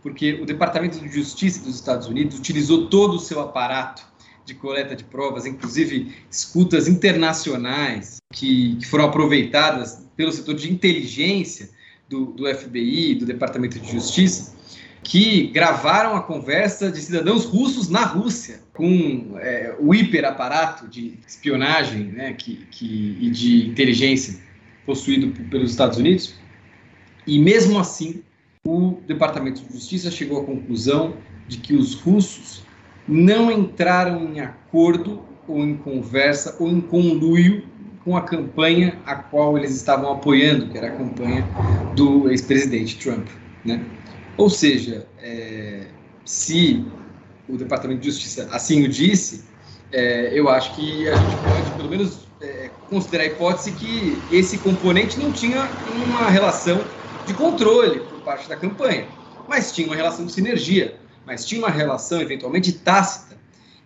[0.00, 4.04] porque o Departamento de Justiça dos Estados Unidos utilizou todo o seu aparato
[4.46, 11.70] de coleta de provas, inclusive escutas internacionais que, que foram aproveitadas pelo setor de inteligência
[12.08, 14.54] do, do FBI, do Departamento de Justiça,
[15.02, 22.04] que gravaram a conversa de cidadãos russos na Rússia, com é, o hiperaparato de espionagem
[22.04, 24.38] né, que, que, e de inteligência
[24.84, 26.34] possuído pelos Estados Unidos.
[27.26, 28.22] E mesmo assim,
[28.66, 31.14] o Departamento de Justiça chegou à conclusão
[31.48, 32.62] de que os russos
[33.08, 37.64] não entraram em acordo ou em conversa ou em conluio
[38.04, 41.46] com a campanha a qual eles estavam apoiando, que era a campanha
[41.94, 43.26] do ex-presidente Trump.
[43.64, 43.84] Né?
[44.40, 45.82] Ou seja, é,
[46.24, 46.82] se
[47.46, 49.44] o Departamento de Justiça assim o disse,
[49.92, 54.56] é, eu acho que a gente pode, pelo menos, é, considerar a hipótese que esse
[54.56, 55.68] componente não tinha
[56.06, 56.82] uma relação
[57.26, 59.06] de controle por parte da campanha,
[59.46, 63.36] mas tinha uma relação de sinergia, mas tinha uma relação eventualmente tácita.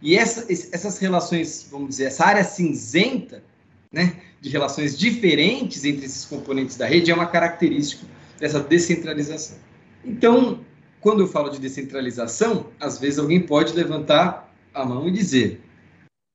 [0.01, 3.43] E essa, essas relações, vamos dizer, essa área cinzenta,
[3.91, 8.07] né, de relações diferentes entre esses componentes da rede é uma característica
[8.39, 9.74] dessa descentralização.
[10.05, 10.65] Então,
[11.01, 15.61] quando eu falo de descentralização, às vezes alguém pode levantar a mão e dizer: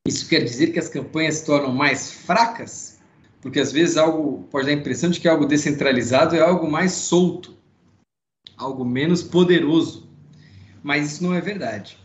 [0.08, 3.00] isso quer dizer que as campanhas se tornam mais fracas?
[3.42, 6.92] Porque às vezes algo pode dar a impressão de que algo descentralizado é algo mais
[6.92, 7.58] solto,
[8.58, 10.10] algo menos poderoso.
[10.84, 11.98] Mas isso não é verdade.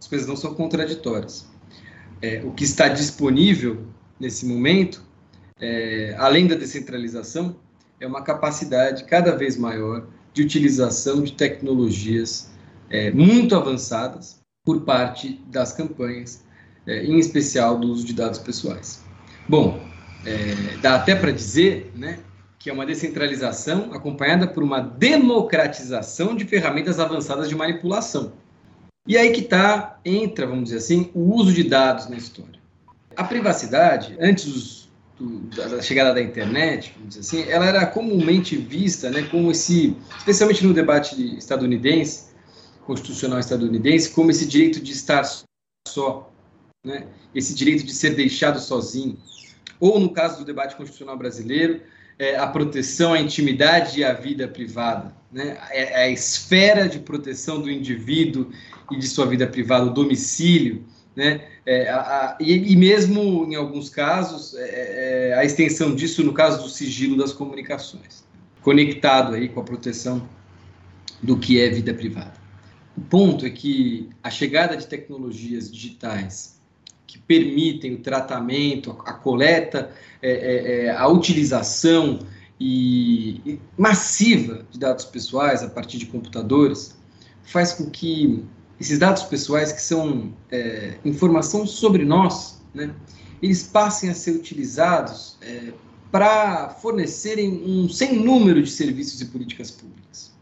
[0.00, 1.48] As coisas não são contraditórias.
[2.20, 3.86] É, o que está disponível
[4.18, 5.04] nesse momento,
[5.60, 7.56] é, além da descentralização,
[8.00, 12.50] é uma capacidade cada vez maior de utilização de tecnologias
[12.90, 16.44] é, muito avançadas por parte das campanhas,
[16.86, 19.02] é, em especial do uso de dados pessoais.
[19.48, 19.80] Bom,
[20.24, 22.18] é, dá até para dizer né,
[22.58, 28.32] que é uma descentralização acompanhada por uma democratização de ferramentas avançadas de manipulação.
[29.06, 32.60] E aí que tá, entra, vamos dizer assim, o uso de dados na história.
[33.16, 34.87] A privacidade, antes dos do,
[35.20, 40.64] da chegada da internet, vamos dizer assim, ela era comumente vista, né, como esse, especialmente
[40.64, 42.28] no debate estadunidense,
[42.84, 45.28] constitucional estadunidense, como esse direito de estar
[45.86, 46.32] só,
[46.86, 49.18] né, esse direito de ser deixado sozinho,
[49.80, 51.80] ou no caso do debate constitucional brasileiro,
[52.18, 57.00] é, a proteção à intimidade e à vida privada, né, é, é a esfera de
[57.00, 58.50] proteção do indivíduo
[58.90, 60.84] e de sua vida privada, o domicílio,
[61.18, 61.48] né?
[61.70, 66.62] É, a, e, e, mesmo em alguns casos, é, é, a extensão disso no caso
[66.62, 68.24] do sigilo das comunicações,
[68.62, 70.26] conectado aí com a proteção
[71.22, 72.32] do que é vida privada.
[72.96, 76.58] O ponto é que a chegada de tecnologias digitais
[77.06, 79.90] que permitem o tratamento, a, a coleta,
[80.22, 82.20] é, é, é, a utilização
[82.58, 86.96] e, e massiva de dados pessoais a partir de computadores
[87.42, 88.42] faz com que
[88.80, 92.94] esses dados pessoais que são é, informação sobre nós, né,
[93.42, 95.72] eles passem a ser utilizados é,
[96.10, 100.32] para fornecerem um sem número de serviços e políticas públicas.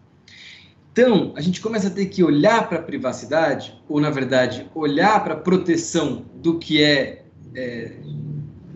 [0.93, 5.23] Então, a gente começa a ter que olhar para a privacidade, ou, na verdade, olhar
[5.23, 7.25] para a proteção do que é,
[7.55, 7.93] é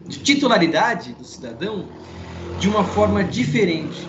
[0.07, 1.87] de titularidade do cidadão
[2.59, 4.07] de uma forma diferente.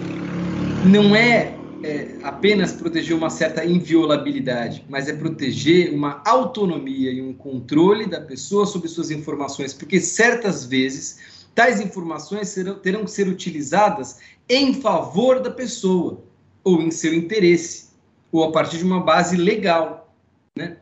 [0.86, 7.34] Não é é, apenas proteger uma certa inviolabilidade, mas é proteger uma autonomia e um
[7.34, 13.28] controle da pessoa sobre suas informações, porque certas vezes tais informações serão, terão que ser
[13.28, 16.24] utilizadas em favor da pessoa
[16.64, 17.92] ou em seu interesse
[18.32, 20.14] ou a partir de uma base legal,
[20.58, 20.78] né?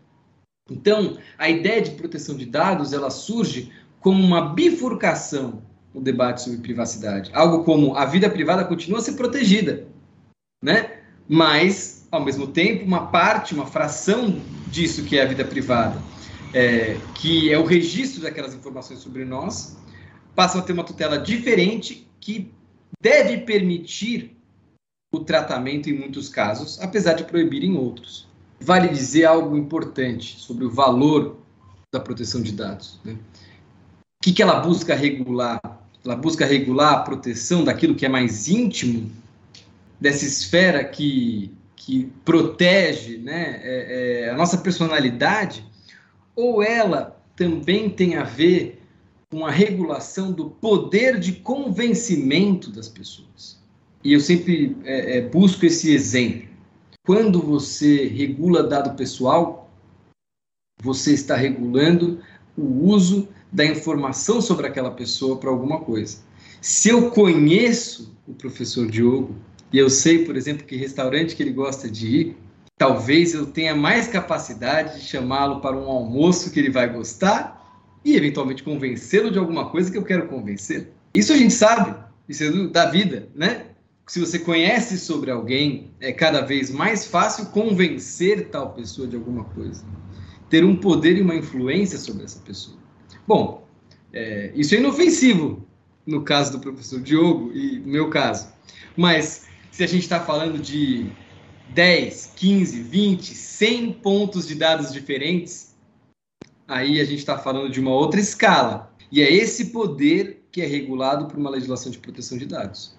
[0.70, 6.60] Então, a ideia de proteção de dados ela surge como uma bifurcação no debate sobre
[6.60, 9.88] privacidade, algo como a vida privada continua a ser protegida,
[10.62, 11.00] né?
[11.28, 16.02] Mas, ao mesmo tempo, uma parte, uma fração disso que é a vida privada,
[16.54, 19.78] é, que é o registro daquelas informações sobre nós,
[20.36, 22.52] passa a ter uma tutela diferente que
[23.02, 24.36] deve permitir
[25.12, 28.28] o tratamento em muitos casos, apesar de proibir em outros.
[28.60, 31.38] Vale dizer algo importante sobre o valor
[31.92, 33.00] da proteção de dados.
[33.04, 33.14] Né?
[33.14, 35.60] O que, que ela busca regular?
[36.06, 39.12] ela busca regular a proteção daquilo que é mais íntimo,
[40.00, 45.66] dessa esfera que, que protege né, é, é, a nossa personalidade,
[46.36, 48.82] ou ela também tem a ver
[49.30, 53.60] com a regulação do poder de convencimento das pessoas.
[54.04, 56.48] E eu sempre é, é busco esse exemplo.
[57.06, 59.70] Quando você regula dado pessoal,
[60.82, 62.22] você está regulando
[62.58, 66.20] o uso da informação sobre aquela pessoa para alguma coisa.
[66.62, 69.36] Se eu conheço o professor Diogo
[69.72, 72.38] e eu sei, por exemplo, que restaurante que ele gosta de ir,
[72.78, 77.60] talvez eu tenha mais capacidade de chamá-lo para um almoço que ele vai gostar
[78.04, 80.90] e eventualmente convencê-lo de alguma coisa que eu quero convencer.
[81.14, 81.96] Isso a gente sabe,
[82.28, 83.66] isso é da vida, né?
[84.08, 89.44] Se você conhece sobre alguém, é cada vez mais fácil convencer tal pessoa de alguma
[89.44, 89.86] coisa,
[90.50, 92.78] ter um poder e uma influência sobre essa pessoa.
[93.28, 93.68] Bom,
[94.12, 95.68] é, isso é inofensivo
[96.08, 98.48] no caso do professor Diogo e no meu caso.
[98.98, 99.49] Mas
[99.80, 101.10] se a gente está falando de
[101.70, 105.74] 10, 15, 20, 100 pontos de dados diferentes,
[106.68, 108.94] aí a gente está falando de uma outra escala.
[109.10, 112.94] E é esse poder que é regulado por uma legislação de proteção de dados.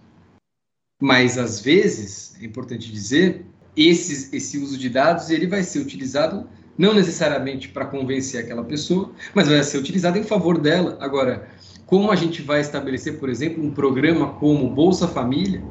[1.03, 3.45] Mas, às vezes, é importante dizer,
[3.76, 9.12] esse, esse uso de dados ele vai ser utilizado não necessariamente para convencer aquela pessoa,
[9.35, 10.97] mas vai ser utilizado em favor dela.
[10.99, 11.47] Agora,
[11.85, 15.62] como a gente vai estabelecer, por exemplo, um programa como Bolsa Família,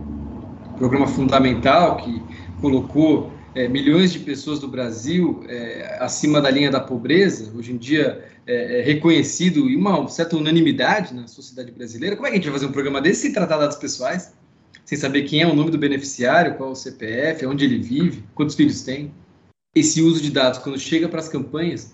[0.79, 2.21] programa fundamental que
[2.59, 7.77] colocou é, milhões de pessoas do Brasil é, acima da linha da pobreza, hoje em
[7.77, 12.15] dia é, é, reconhecido e uma certa unanimidade na sociedade brasileira.
[12.15, 14.33] Como é que a gente vai fazer um programa desse sem tratar dados pessoais?
[14.83, 18.23] Sem saber quem é o nome do beneficiário, qual é o CPF, onde ele vive,
[18.33, 19.11] quantos filhos tem?
[19.75, 21.93] esse uso de dados, quando chega para as campanhas,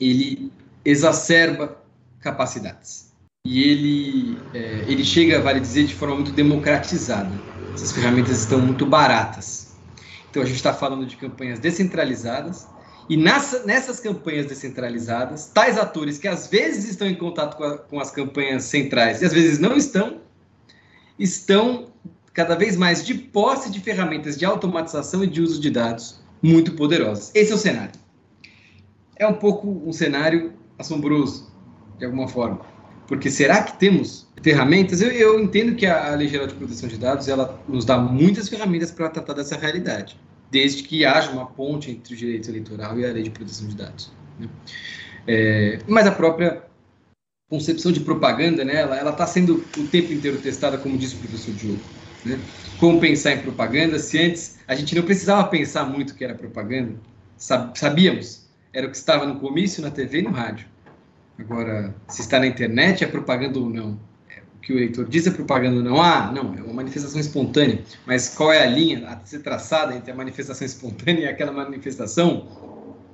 [0.00, 0.52] ele
[0.84, 1.82] exacerba
[2.20, 3.12] capacidades.
[3.46, 7.30] E ele, é, ele chega, vale dizer, de forma muito democratizada.
[7.76, 9.76] Essas ferramentas estão muito baratas.
[10.30, 12.66] Então, a gente está falando de campanhas descentralizadas,
[13.06, 17.76] e nessa, nessas campanhas descentralizadas, tais atores que às vezes estão em contato com, a,
[17.76, 20.22] com as campanhas centrais e às vezes não estão,
[21.18, 21.88] estão
[22.32, 26.72] cada vez mais de posse de ferramentas de automatização e de uso de dados muito
[26.72, 27.30] poderosas.
[27.34, 27.92] Esse é o cenário.
[29.16, 31.52] É um pouco um cenário assombroso,
[31.98, 32.75] de alguma forma.
[33.06, 35.00] Porque será que temos ferramentas?
[35.00, 37.98] Eu, eu entendo que a, a Lei Geral de Proteção de Dados ela nos dá
[37.98, 40.18] muitas ferramentas para tratar dessa realidade,
[40.50, 43.76] desde que haja uma ponte entre o direito eleitoral e a Lei de Proteção de
[43.76, 44.12] Dados.
[44.38, 44.48] Né?
[45.26, 46.62] É, mas a própria
[47.48, 51.54] concepção de propaganda, né, ela está sendo o tempo inteiro testada, como disse o professor
[51.54, 51.80] Diogo.
[52.24, 52.40] Né?
[52.80, 56.96] Como pensar em propaganda se antes a gente não precisava pensar muito que era propaganda,
[57.36, 60.66] sabíamos, era o que estava no comício, na TV e no rádio.
[61.38, 63.98] Agora, se está na internet, é propaganda ou não?
[64.28, 66.00] É, o que o leitor diz é propaganda ou não?
[66.00, 67.82] Ah, não, é uma manifestação espontânea.
[68.06, 72.48] Mas qual é a linha a ser traçada entre a manifestação espontânea e aquela manifestação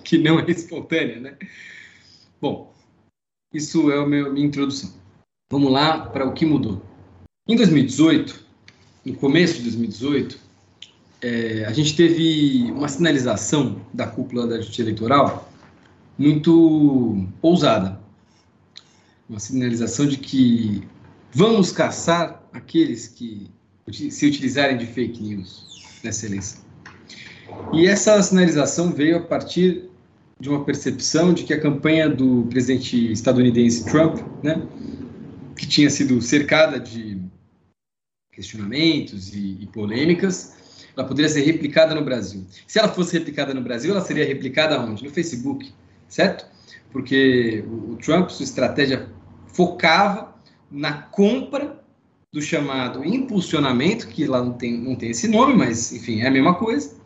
[0.05, 1.37] que não é espontânea, né?
[2.41, 2.73] Bom,
[3.53, 4.91] isso é a minha introdução.
[5.51, 6.83] Vamos lá para o que mudou.
[7.49, 8.47] Em 2018,
[9.05, 10.39] no começo de 2018,
[11.21, 15.49] é, a gente teve uma sinalização da cúpula da Justiça Eleitoral
[16.19, 18.01] muito ousada.
[19.33, 20.83] Uma sinalização de que
[21.33, 23.51] vamos caçar aqueles que
[23.91, 26.61] se utilizarem de fake news nessa eleição.
[27.73, 29.89] E essa sinalização veio a partir
[30.39, 34.61] de uma percepção de que a campanha do presidente estadunidense Trump, né,
[35.57, 37.19] que tinha sido cercada de
[38.35, 42.45] questionamentos e, e polêmicas, ela poderia ser replicada no Brasil.
[42.67, 45.03] Se ela fosse replicada no Brasil, ela seria replicada onde?
[45.03, 45.73] No Facebook,
[46.07, 46.45] certo?
[46.91, 49.09] Porque o, o Trump, sua estratégia
[49.53, 50.35] focava
[50.71, 51.81] na compra
[52.33, 56.31] do chamado impulsionamento, que lá não tem, não tem esse nome, mas enfim, é a
[56.31, 56.97] mesma coisa,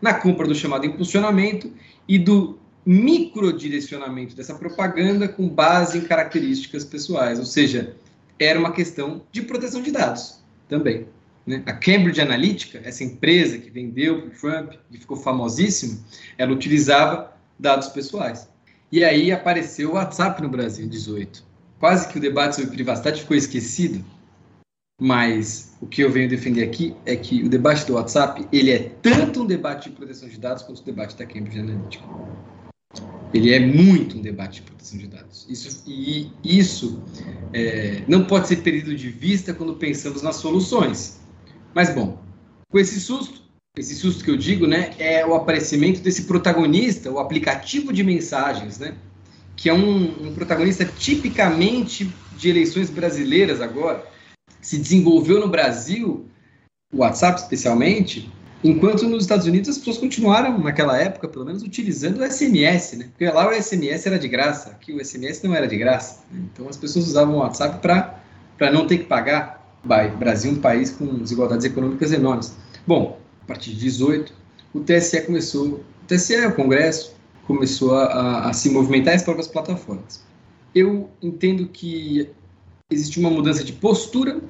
[0.00, 1.72] na compra do chamado impulsionamento
[2.06, 7.96] e do microdirecionamento dessa propaganda com base em características pessoais, ou seja,
[8.38, 11.06] era uma questão de proteção de dados também.
[11.46, 11.62] Né?
[11.64, 15.98] A Cambridge Analytica, essa empresa que vendeu para o Trump, que ficou famosíssima,
[16.36, 18.48] ela utilizava dados pessoais.
[18.92, 21.53] E aí apareceu o WhatsApp no Brasil, 18.
[21.78, 24.04] Quase que o debate sobre privacidade ficou esquecido.
[25.00, 28.78] Mas o que eu venho defender aqui é que o debate do WhatsApp ele é
[29.02, 32.04] tanto um debate de proteção de dados quanto o debate da Cambridge Analytica.
[33.32, 35.44] Ele é muito um debate de proteção de dados.
[35.48, 37.02] Isso, e isso
[37.52, 41.20] é, não pode ser perdido de vista quando pensamos nas soluções.
[41.74, 42.22] Mas, bom,
[42.70, 43.42] com esse susto,
[43.76, 48.78] esse susto que eu digo, né, é o aparecimento desse protagonista, o aplicativo de mensagens,
[48.78, 48.94] né,
[49.56, 54.04] que é um, um protagonista tipicamente de eleições brasileiras agora.
[54.60, 56.26] Se desenvolveu no Brasil,
[56.92, 58.30] o WhatsApp especialmente,
[58.62, 63.08] enquanto nos Estados Unidos as pessoas continuaram, naquela época, pelo menos, utilizando o SMS, né?
[63.10, 66.20] Porque lá o SMS era de graça, aqui o SMS não era de graça.
[66.30, 66.42] Né?
[66.52, 69.62] Então as pessoas usavam o WhatsApp para não ter que pagar.
[70.18, 72.56] Brasil é um país com desigualdades econômicas enormes.
[72.86, 74.32] Bom, a partir de 18,
[74.72, 75.66] o TSE começou,
[76.02, 77.14] o TSE, o Congresso,
[77.46, 80.24] começou a, a se movimentar as próprias plataformas.
[80.74, 82.30] Eu entendo que
[82.90, 84.40] existe uma mudança de postura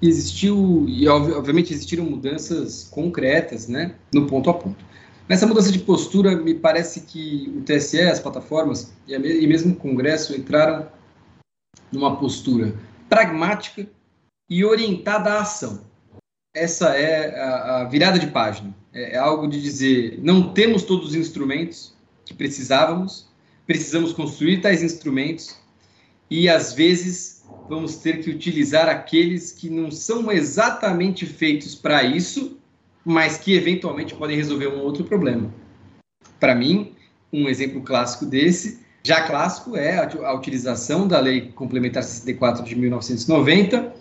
[0.00, 4.84] existiu, e obviamente existiram mudanças concretas, né, no ponto a ponto.
[5.28, 9.72] Nessa mudança de postura, me parece que o TSE, as plataformas e, a, e mesmo
[9.72, 10.86] o Congresso entraram
[11.92, 12.74] numa postura
[13.08, 13.86] pragmática
[14.48, 15.82] e orientada à ação.
[16.54, 18.74] Essa é a, a virada de página.
[18.92, 21.94] É, é algo de dizer: não temos todos os instrumentos
[22.28, 23.26] que precisávamos,
[23.66, 25.58] precisamos construir tais instrumentos
[26.30, 32.58] e às vezes vamos ter que utilizar aqueles que não são exatamente feitos para isso,
[33.02, 35.52] mas que eventualmente podem resolver um outro problema.
[36.38, 36.92] Para mim,
[37.32, 43.94] um exemplo clássico desse, já clássico, é a, utilização da Lei Complementar 64 de 1990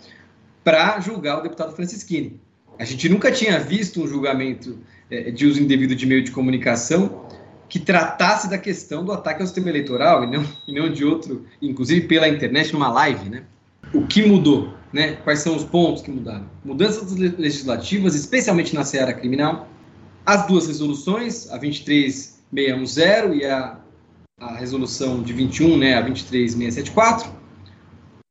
[0.65, 2.41] para julgar o deputado Francisquini.
[2.77, 4.77] A gente nunca tinha visto um julgamento
[5.09, 7.25] é, de uso indevido de meio de comunicação
[7.69, 11.45] que tratasse da questão do ataque ao sistema eleitoral e não, e não de outro,
[11.61, 13.43] inclusive pela internet, numa live, né?
[13.93, 15.13] o que mudou, né?
[15.23, 16.45] Quais são os pontos que mudaram?
[16.63, 19.67] Mudanças legislativas, especialmente na seara criminal,
[20.25, 23.79] as duas resoluções, a 23610 e a,
[24.39, 27.31] a resolução de 21, né, a 23674,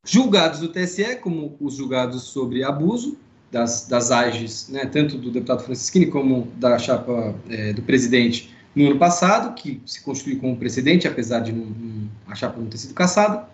[0.05, 3.17] julgados do TSE, como os julgados sobre abuso
[3.51, 8.91] das, das AGES, né, tanto do deputado Francisquini como da chapa é, do presidente no
[8.91, 12.77] ano passado, que se constitui como precedente, apesar de não, não, a chapa não ter
[12.77, 13.49] sido caçada,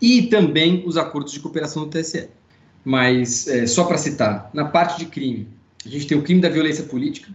[0.00, 2.28] e também os acordos de cooperação do TSE.
[2.84, 5.48] Mas, é, só para citar, na parte de crime,
[5.84, 7.28] a gente tem o crime da violência política,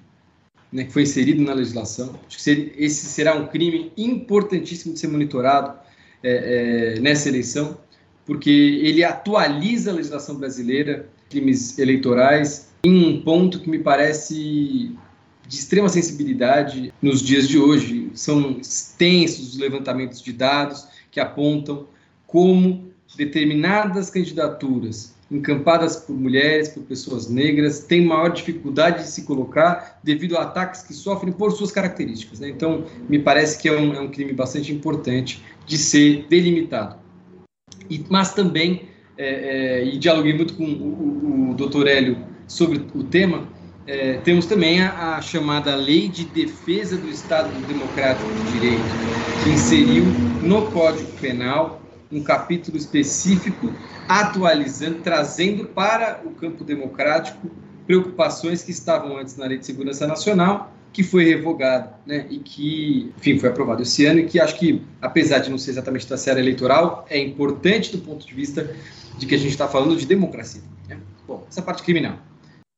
[0.71, 2.15] né, que foi inserido na legislação.
[2.27, 5.77] Acho que esse será um crime importantíssimo de ser monitorado
[6.23, 7.77] é, é, nessa eleição,
[8.25, 14.95] porque ele atualiza a legislação brasileira, crimes eleitorais, em um ponto que me parece
[15.47, 18.09] de extrema sensibilidade nos dias de hoje.
[18.13, 21.87] São extensos os levantamentos de dados que apontam
[22.25, 29.99] como determinadas candidaturas encampadas por mulheres, por pessoas negras, têm maior dificuldade de se colocar
[30.03, 32.39] devido a ataques que sofrem por suas características.
[32.39, 32.49] Né?
[32.49, 36.97] Então, me parece que é um, é um, crime bastante importante de ser delimitado.
[37.89, 38.83] E, mas também,
[39.17, 42.17] é, é, e dialoguei muito com o, o, o doutor Hélio
[42.47, 43.47] sobre o tema,
[43.87, 48.83] é, temos também a, a, chamada Lei de Defesa do Estado Democrático de Direito,
[49.43, 50.05] que inseriu
[50.41, 51.81] no Código Penal
[52.11, 53.71] um capítulo específico,
[54.07, 57.49] atualizando, trazendo para o campo democrático
[57.85, 63.11] preocupações que estavam antes na Lei de Segurança Nacional, que foi revogado, né, e que,
[63.17, 66.17] enfim, foi aprovado esse ano, e que acho que, apesar de não ser exatamente da
[66.17, 68.73] série eleitoral, é importante do ponto de vista
[69.17, 70.61] de que a gente está falando de democracia.
[70.87, 70.97] Né?
[71.27, 72.17] Bom, essa parte criminal.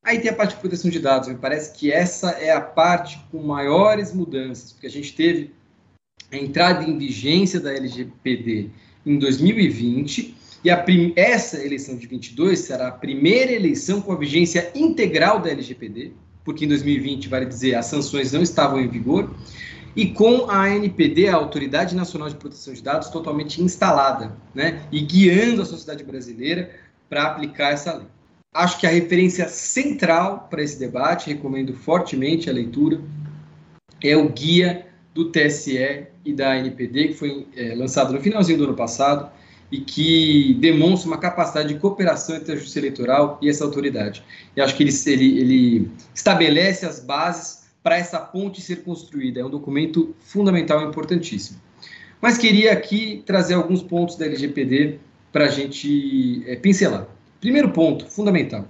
[0.08, 3.20] Aí tem a parte de proteção de dados, me parece que essa é a parte
[3.30, 5.54] com maiores mudanças, porque a gente teve
[6.32, 8.70] a entrada em vigência da LGPD
[9.06, 14.72] em 2020 e a essa eleição de 22 será a primeira eleição com a vigência
[14.74, 16.14] integral da LGPD,
[16.46, 19.36] porque em 2020, vale dizer, as sanções não estavam em vigor,
[19.94, 25.02] e com a ANPD, a Autoridade Nacional de Proteção de Dados, totalmente instalada, né, e
[25.02, 26.72] guiando a sociedade brasileira
[27.10, 28.17] para aplicar essa lei.
[28.54, 33.00] Acho que a referência central para esse debate, recomendo fortemente a leitura,
[34.04, 38.64] é o guia do TSE e da ANPD, que foi é, lançado no finalzinho do
[38.66, 39.32] ano passado
[39.72, 44.24] e que demonstra uma capacidade de cooperação entre a Justiça Eleitoral e essa autoridade.
[44.56, 49.40] E acho que ele, ele, ele estabelece as bases para essa ponte ser construída.
[49.40, 51.60] É um documento fundamental e importantíssimo.
[52.22, 55.00] Mas queria aqui trazer alguns pontos da LGPD
[55.32, 57.08] para a gente é, pincelar.
[57.40, 58.68] Primeiro ponto, fundamental.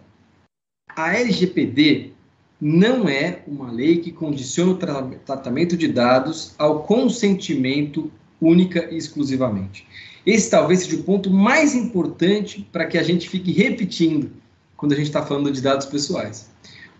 [0.95, 2.11] A LGPD
[2.59, 8.11] não é uma lei que condiciona o tra tratamento de dados ao consentimento
[8.41, 9.87] única e exclusivamente.
[10.25, 14.31] Esse talvez seja o ponto mais importante para que a gente fique repetindo
[14.75, 16.49] quando a gente está falando de dados pessoais.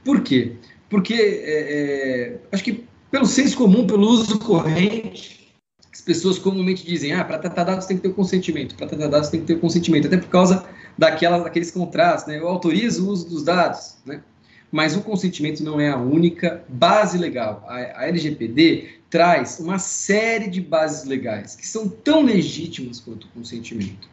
[0.03, 0.53] Por quê?
[0.89, 5.37] Porque é, é, acho que pelo senso comum, pelo uso corrente,
[6.08, 9.28] pessoas comumente dizem: ah, para tratar dados tem que ter o consentimento, para tratar dados
[9.28, 10.66] tem que ter o consentimento, até por causa
[10.98, 12.40] daquelas, daqueles contratos, né?
[12.40, 14.22] Eu autorizo o uso dos dados, né?
[14.72, 17.66] mas o consentimento não é a única base legal.
[17.68, 23.30] A, a LGPD traz uma série de bases legais que são tão legítimas quanto o
[23.30, 24.10] consentimento.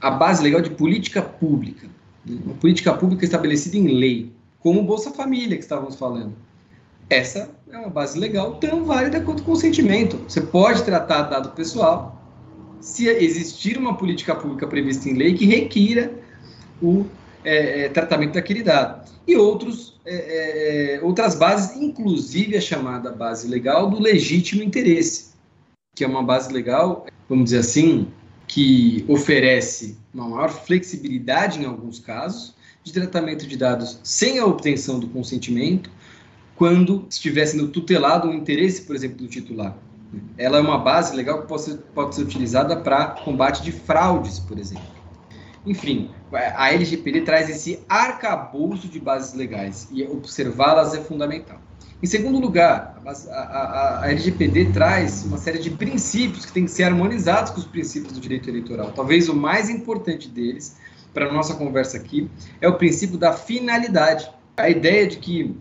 [0.00, 1.88] a base legal de política pública.
[2.24, 2.38] Né?
[2.44, 6.34] Uma política pública estabelecida em lei, como o Bolsa Família que estávamos falando.
[7.08, 10.18] Essa é uma base legal tão válida quanto consentimento.
[10.28, 12.14] Você pode tratar dado pessoal
[12.80, 16.12] se existir uma política pública prevista em lei que requira
[16.82, 17.06] o
[17.44, 19.10] é, é, tratamento daquele dado.
[19.26, 25.32] E outros, é, é, outras bases, inclusive a chamada base legal do legítimo interesse,
[25.94, 28.08] que é uma base legal, vamos dizer assim,
[28.46, 35.00] que oferece uma maior flexibilidade em alguns casos de tratamento de dados sem a obtenção
[35.00, 35.90] do consentimento,
[36.56, 39.76] quando estiver sendo tutelado um interesse, por exemplo, do titular.
[40.38, 44.38] Ela é uma base legal que pode ser, pode ser utilizada para combate de fraudes,
[44.38, 44.94] por exemplo.
[45.66, 51.58] Enfim, a LGPD traz esse arcabouço de bases legais e observá-las é fundamental.
[52.02, 56.70] Em segundo lugar, a, a, a, LGPD traz uma série de princípios que têm que
[56.70, 58.92] ser harmonizados com os princípios do direito eleitoral.
[58.92, 60.76] Talvez o mais importante deles,
[61.14, 62.28] para a nossa conversa aqui,
[62.60, 64.30] é o princípio da finalidade.
[64.54, 65.56] A ideia de que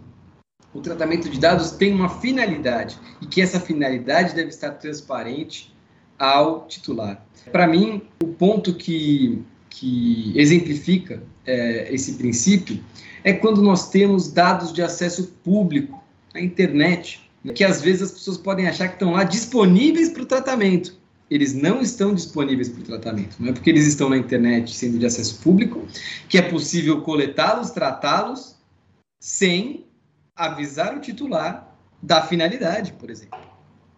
[0.74, 5.74] o tratamento de dados tem uma finalidade e que essa finalidade deve estar transparente
[6.18, 7.24] ao titular.
[7.52, 12.80] Para mim, o ponto que, que exemplifica é, esse princípio
[13.24, 16.02] é quando nós temos dados de acesso público
[16.34, 20.26] a internet, que às vezes as pessoas podem achar que estão lá disponíveis para o
[20.26, 20.96] tratamento.
[21.30, 23.36] Eles não estão disponíveis para o tratamento.
[23.40, 25.86] Não é porque eles estão na internet sendo de acesso público
[26.30, 28.56] que é possível coletá-los, tratá-los,
[29.20, 29.86] sem
[30.36, 33.40] avisar o titular da finalidade, por exemplo.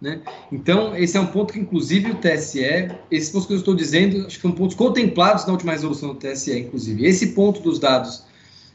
[0.02, 0.22] Né?
[0.52, 4.26] Então, esse é um ponto que, inclusive, o TSE, esses pontos que eu estou dizendo,
[4.26, 7.06] acho que são pontos contemplados na última resolução do TSE, inclusive.
[7.06, 8.26] Esse ponto dos dados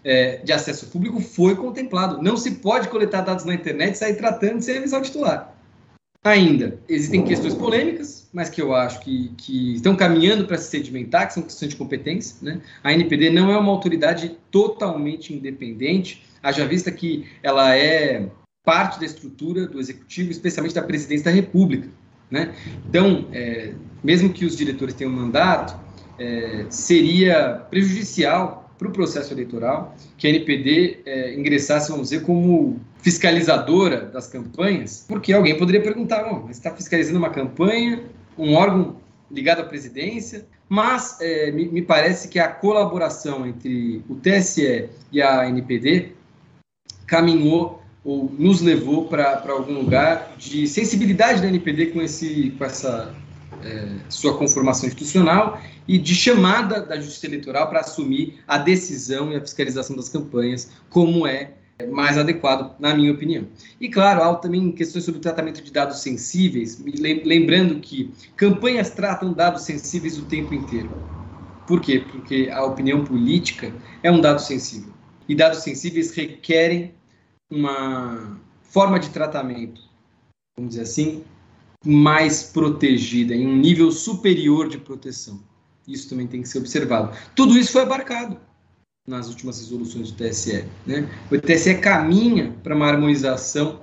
[0.02, 2.22] é, de acesso público foi contemplado.
[2.22, 5.54] Não se pode coletar dados na internet e sair tratando sem avisar o titular.
[6.22, 11.26] Ainda, existem questões polêmicas, mas que eu acho que, que estão caminhando para se sedimentar,
[11.26, 12.36] que são questões de competência.
[12.42, 12.60] Né?
[12.84, 18.28] A NPD não é uma autoridade totalmente independente, haja vista que ela é
[18.64, 21.88] parte da estrutura do executivo, especialmente da presidência da República.
[22.30, 22.54] Né?
[22.88, 23.72] Então, é,
[24.02, 25.76] mesmo que os diretores tenham mandato,
[26.18, 32.80] é, seria prejudicial para o processo eleitoral, que a NPD é, ingressasse, vamos dizer, como
[33.02, 38.02] fiscalizadora das campanhas, porque alguém poderia perguntar, bom, mas está fiscalizando uma campanha,
[38.38, 38.96] um órgão
[39.30, 45.20] ligado à presidência, mas é, me, me, parece que a colaboração entre o TSE e
[45.20, 46.12] a NPD
[47.10, 53.12] caminhou ou nos levou para algum lugar de sensibilidade da NPD com, esse, com essa
[53.64, 59.36] é, sua conformação institucional e de chamada da Justiça Eleitoral para assumir a decisão e
[59.36, 61.50] a fiscalização das campanhas, como é
[61.90, 63.48] mais adequado, na minha opinião.
[63.80, 66.80] E, claro, há também questões sobre o tratamento de dados sensíveis,
[67.24, 70.90] lembrando que campanhas tratam dados sensíveis o tempo inteiro.
[71.66, 72.04] Por quê?
[72.12, 73.72] Porque a opinião política
[74.02, 74.92] é um dado sensível.
[75.28, 76.92] E dados sensíveis requerem
[77.50, 79.82] uma forma de tratamento,
[80.56, 81.24] vamos dizer assim,
[81.84, 85.40] mais protegida, em um nível superior de proteção.
[85.88, 87.16] Isso também tem que ser observado.
[87.34, 88.38] Tudo isso foi abarcado
[89.08, 90.64] nas últimas resoluções do TSE.
[90.86, 91.08] Né?
[91.30, 93.80] O TSE caminha para uma harmonização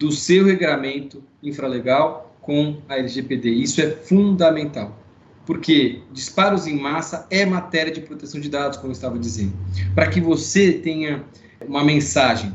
[0.00, 3.50] do seu regramento infralegal com a LGPD.
[3.50, 4.98] Isso é fundamental.
[5.44, 9.52] Porque disparos em massa é matéria de proteção de dados, como eu estava dizendo.
[9.94, 11.24] Para que você tenha
[11.66, 12.54] uma mensagem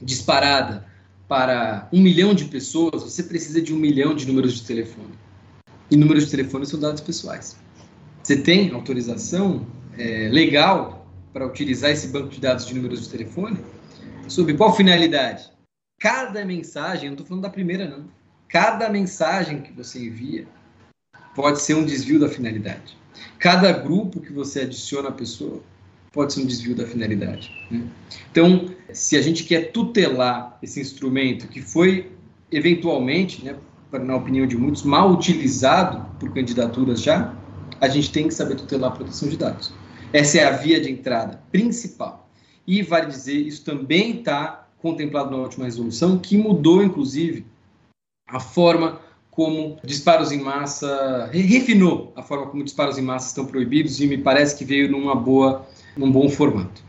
[0.00, 0.86] disparada
[1.28, 5.12] para um milhão de pessoas, você precisa de um milhão de números de telefone.
[5.90, 7.56] E números de telefone são dados pessoais.
[8.22, 9.66] Você tem autorização
[9.96, 13.58] é, legal para utilizar esse banco de dados de números de telefone?
[14.26, 15.50] Sob qual finalidade?
[16.00, 18.04] Cada mensagem, não estou falando da primeira, não.
[18.48, 20.46] Cada mensagem que você envia
[21.34, 22.96] pode ser um desvio da finalidade.
[23.38, 25.62] Cada grupo que você adiciona à pessoa
[26.12, 27.52] pode ser um desvio da finalidade.
[27.70, 27.82] Né?
[28.30, 32.12] Então, se a gente quer tutelar esse instrumento que foi
[32.50, 33.56] eventualmente, né,
[33.92, 37.34] na opinião de muitos, mal utilizado por candidaturas já,
[37.80, 39.72] a gente tem que saber tutelar a proteção de dados.
[40.12, 42.28] Essa é a via de entrada principal.
[42.66, 47.46] E vale dizer, isso também está contemplado na última resolução, que mudou, inclusive,
[48.26, 54.00] a forma como disparos em massa, refinou a forma como disparos em massa estão proibidos
[54.00, 55.64] e me parece que veio numa boa
[55.98, 56.82] num bom formato.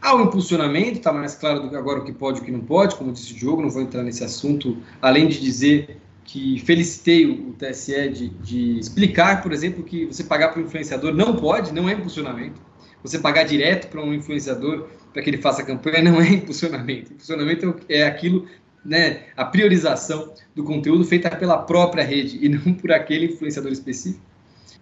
[0.00, 2.50] Há o impulsionamento, está mais claro do que agora o que pode e o que
[2.50, 6.58] não pode, como disse o Diogo, não vou entrar nesse assunto, além de dizer que
[6.60, 11.36] felicitei o TSE de, de explicar, por exemplo, que você pagar para um influenciador não
[11.36, 12.60] pode, não é impulsionamento.
[13.02, 17.12] Você pagar direto para um influenciador para que ele faça campanha não é impulsionamento.
[17.12, 18.46] Impulsionamento é aquilo,
[18.84, 24.29] né, a priorização do conteúdo feita pela própria rede e não por aquele influenciador específico.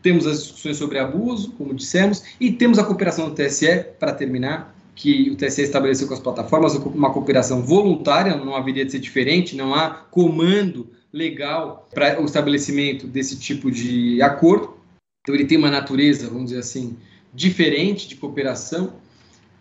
[0.03, 4.75] Temos as discussões sobre abuso, como dissemos, e temos a cooperação do TSE, para terminar,
[4.95, 9.57] que o TSE estabeleceu com as plataformas, uma cooperação voluntária, não haveria de ser diferente,
[9.57, 14.77] não há comando legal para o estabelecimento desse tipo de acordo.
[15.23, 16.97] Então, ele tem uma natureza, vamos dizer assim,
[17.33, 18.95] diferente de cooperação,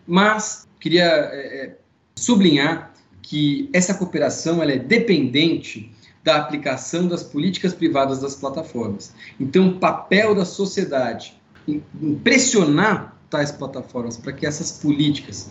[0.06, 1.76] mas queria é,
[2.16, 2.92] sublinhar
[3.22, 5.92] que essa cooperação ela é dependente
[6.28, 9.14] da aplicação das políticas privadas das plataformas.
[9.40, 11.80] Então, o papel da sociedade em
[12.22, 15.50] pressionar tais plataformas para que essas políticas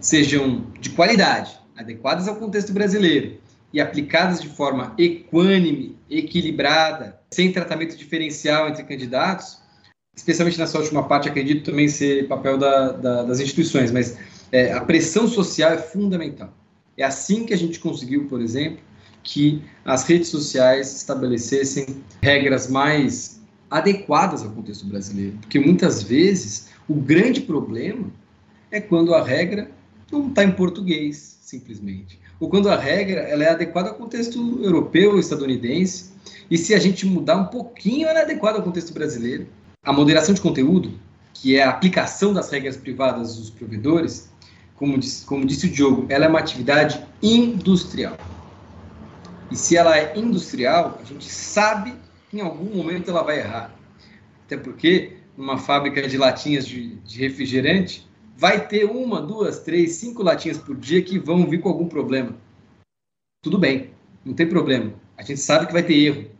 [0.00, 3.36] sejam de qualidade, adequadas ao contexto brasileiro
[3.74, 9.58] e aplicadas de forma equânime, equilibrada, sem tratamento diferencial entre candidatos,
[10.16, 14.16] especialmente nessa última parte, acredito também ser papel da, da, das instituições, mas
[14.50, 16.54] é, a pressão social é fundamental.
[16.96, 18.85] É assim que a gente conseguiu, por exemplo,
[19.26, 26.94] que as redes sociais estabelecessem regras mais adequadas ao contexto brasileiro, porque muitas vezes o
[26.94, 28.06] grande problema
[28.70, 29.68] é quando a regra
[30.12, 35.18] não está em português, simplesmente, ou quando a regra ela é adequada ao contexto europeu,
[35.18, 36.12] estadunidense,
[36.48, 39.48] e se a gente mudar um pouquinho, ela é adequada ao contexto brasileiro.
[39.82, 40.92] A moderação de conteúdo,
[41.34, 44.28] que é a aplicação das regras privadas dos provedores,
[44.76, 48.16] como disse, como disse o Diogo, ela é uma atividade industrial.
[49.50, 51.94] E se ela é industrial, a gente sabe
[52.30, 53.74] que em algum momento ela vai errar.
[54.44, 58.06] Até porque numa fábrica de latinhas de, de refrigerante,
[58.36, 62.34] vai ter uma, duas, três, cinco latinhas por dia que vão vir com algum problema.
[63.42, 63.90] Tudo bem,
[64.24, 64.92] não tem problema.
[65.16, 66.30] A gente sabe que vai ter erro.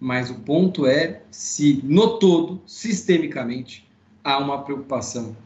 [0.00, 3.88] Mas o ponto é se, no todo, sistemicamente,
[4.22, 5.36] há uma preocupação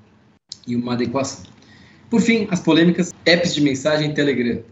[0.67, 1.51] e uma adequação.
[2.11, 4.63] Por fim, as polêmicas apps de mensagem Telegram.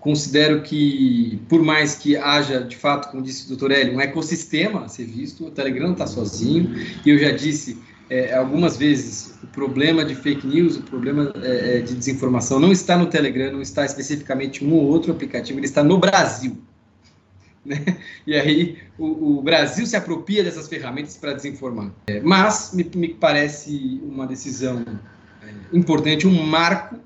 [0.00, 4.84] Considero que, por mais que haja, de fato, como disse o doutor Hélio, um ecossistema
[4.84, 6.74] a ser visto, o Telegram não está sozinho,
[7.04, 7.78] e eu já disse
[8.08, 12.72] é, algumas vezes, o problema de fake news, o problema é, é, de desinformação não
[12.72, 16.58] está no Telegram, não está especificamente um ou outro aplicativo, ele está no Brasil.
[17.62, 17.98] Né?
[18.26, 21.92] E aí o, o, Brasil se apropria dessas ferramentas para desinformar.
[22.06, 24.82] É, mas me, me parece uma decisão
[25.70, 26.96] importante, um marco,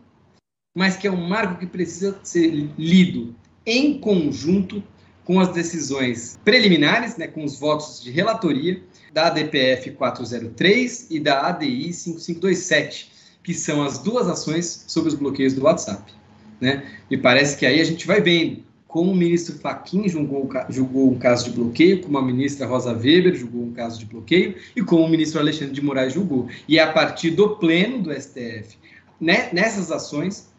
[0.74, 3.34] mas que é um marco que precisa ser lido
[3.64, 4.82] em conjunto
[5.24, 8.82] com as decisões preliminares, né, com os votos de relatoria
[9.12, 13.10] da ADPF 403 e da ADI 5527,
[13.42, 16.12] que são as duas ações sobre os bloqueios do WhatsApp.
[16.60, 16.84] Né?
[17.10, 21.18] Me parece que aí a gente vai vendo como o ministro Fachin julgou, julgou um
[21.18, 25.04] caso de bloqueio, como a ministra Rosa Weber julgou um caso de bloqueio e como
[25.04, 26.48] o ministro Alexandre de Moraes julgou.
[26.68, 28.76] E é a partir do pleno do STF,
[29.20, 30.53] né, nessas ações,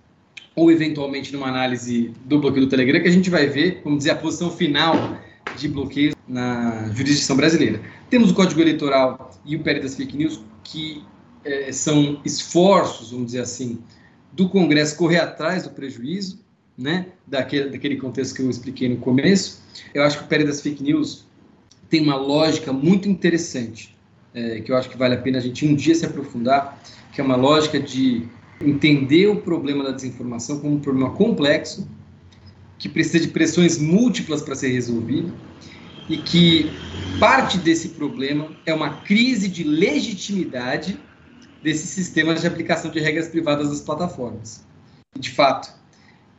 [0.55, 4.11] ou eventualmente numa análise do bloqueio do Telegram, que a gente vai ver, vamos dizer,
[4.11, 5.19] a posição final
[5.57, 7.81] de bloqueio na jurisdição brasileira.
[8.09, 11.03] Temos o Código Eleitoral e o PL das Fake News, que
[11.43, 13.79] é, são esforços, vamos dizer assim,
[14.31, 16.43] do Congresso correr atrás do prejuízo,
[16.77, 19.61] né, daquele, daquele contexto que eu expliquei no começo,
[19.93, 21.25] eu acho que o Pérez das Fake News
[21.89, 23.95] tem uma lógica muito interessante,
[24.33, 26.81] é, que eu acho que vale a pena a gente um dia se aprofundar,
[27.13, 28.27] que é uma lógica de
[28.61, 31.87] entender o problema da desinformação como um problema complexo,
[32.77, 35.33] que precisa de pressões múltiplas para ser resolvido,
[36.09, 36.69] e que
[37.19, 40.99] parte desse problema é uma crise de legitimidade
[41.63, 44.63] desses sistemas de aplicação de regras privadas das plataformas.
[45.17, 45.73] De fato,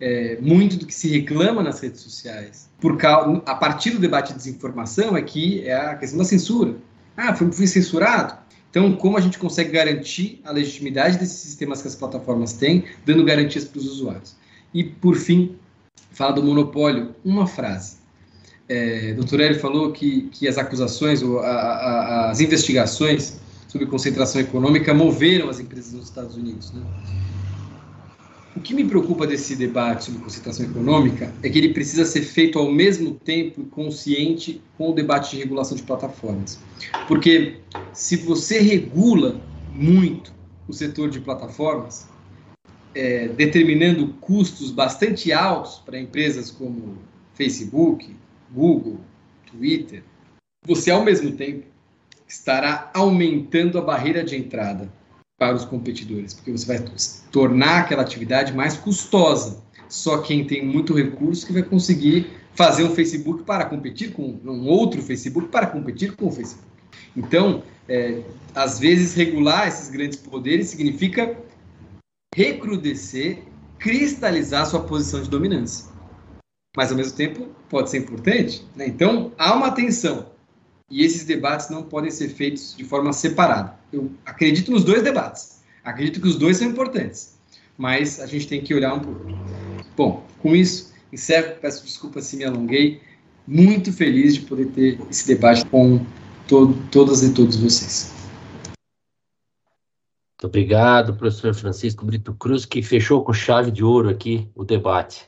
[0.00, 4.32] é, muito do que se reclama nas redes sociais, por causa, a partir do debate
[4.32, 6.76] de desinformação, é que é a questão da censura.
[7.16, 8.38] Ah, fui, fui censurado?
[8.76, 13.24] Então, como a gente consegue garantir a legitimidade desses sistemas que as plataformas têm, dando
[13.24, 14.36] garantias para os usuários?
[14.74, 15.56] E, por fim,
[16.10, 17.96] fala do monopólio, uma frase.
[18.68, 19.40] É, Dr.
[19.40, 25.48] Hélio falou que, que as acusações, ou a, a, as investigações sobre concentração econômica moveram
[25.48, 26.70] as empresas nos Estados Unidos.
[26.72, 26.82] Né?
[28.56, 32.58] O que me preocupa desse debate sobre concentração econômica é que ele precisa ser feito
[32.58, 36.58] ao mesmo tempo consciente com o debate de regulação de plataformas.
[37.06, 37.58] Porque
[37.92, 39.38] se você regula
[39.74, 40.32] muito
[40.66, 42.08] o setor de plataformas,
[42.94, 46.96] é, determinando custos bastante altos para empresas como
[47.34, 48.16] Facebook,
[48.50, 48.98] Google,
[49.52, 50.02] Twitter,
[50.66, 51.66] você ao mesmo tempo
[52.26, 54.90] estará aumentando a barreira de entrada
[55.38, 56.84] para os competidores, porque você vai
[57.30, 59.62] tornar aquela atividade mais custosa.
[59.88, 64.66] Só quem tem muito recurso que vai conseguir fazer um Facebook para competir com um
[64.66, 66.66] outro Facebook para competir com o Facebook.
[67.14, 68.22] Então, é,
[68.54, 71.36] às vezes regular esses grandes poderes significa
[72.34, 73.42] recrudescer,
[73.78, 75.86] cristalizar sua posição de dominância.
[76.76, 78.66] Mas ao mesmo tempo pode ser importante.
[78.74, 78.86] Né?
[78.86, 80.26] Então há uma tensão
[80.90, 83.78] e esses debates não podem ser feitos de forma separada.
[83.96, 87.38] Eu acredito nos dois debates, acredito que os dois são importantes,
[87.78, 89.24] mas a gente tem que olhar um pouco.
[89.96, 93.00] Bom, com isso, encerro, peço desculpa se me alonguei,
[93.46, 96.04] muito feliz de poder ter esse debate com
[96.90, 98.12] todas e todos vocês.
[100.34, 105.26] Muito obrigado, professor Francisco Brito Cruz, que fechou com chave de ouro aqui o debate.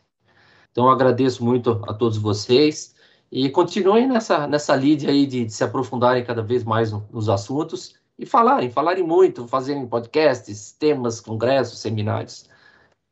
[0.70, 2.94] Então, agradeço muito a todos vocês
[3.32, 7.30] e continuem nessa, nessa lide aí de, de se aprofundarem cada vez mais no, nos
[7.30, 12.48] assuntos e falarem, falarem muito, fazerem podcasts, temas, congressos, seminários.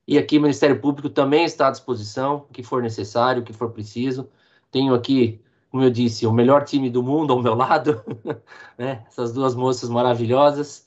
[0.07, 3.53] E aqui o Ministério Público também está à disposição, o que for necessário, o que
[3.53, 4.29] for preciso.
[4.71, 8.03] Tenho aqui, como eu disse, o melhor time do mundo ao meu lado,
[8.79, 9.05] né?
[9.09, 10.87] essas duas moças maravilhosas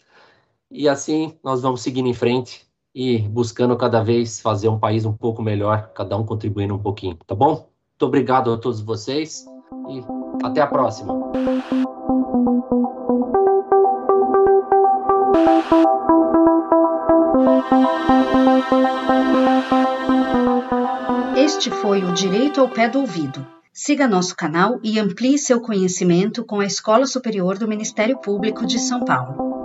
[0.71, 5.13] e assim nós vamos seguindo em frente e buscando cada vez fazer um país um
[5.13, 7.69] pouco melhor, cada um contribuindo um pouquinho, tá bom?
[7.89, 9.45] Muito obrigado a todos vocês
[9.89, 10.01] e
[10.45, 11.13] até a próxima.
[21.35, 23.45] Este foi o Direito ao Pé do Ouvido.
[23.71, 28.79] Siga nosso canal e amplie seu conhecimento com a Escola Superior do Ministério Público de
[28.79, 29.61] São Paulo.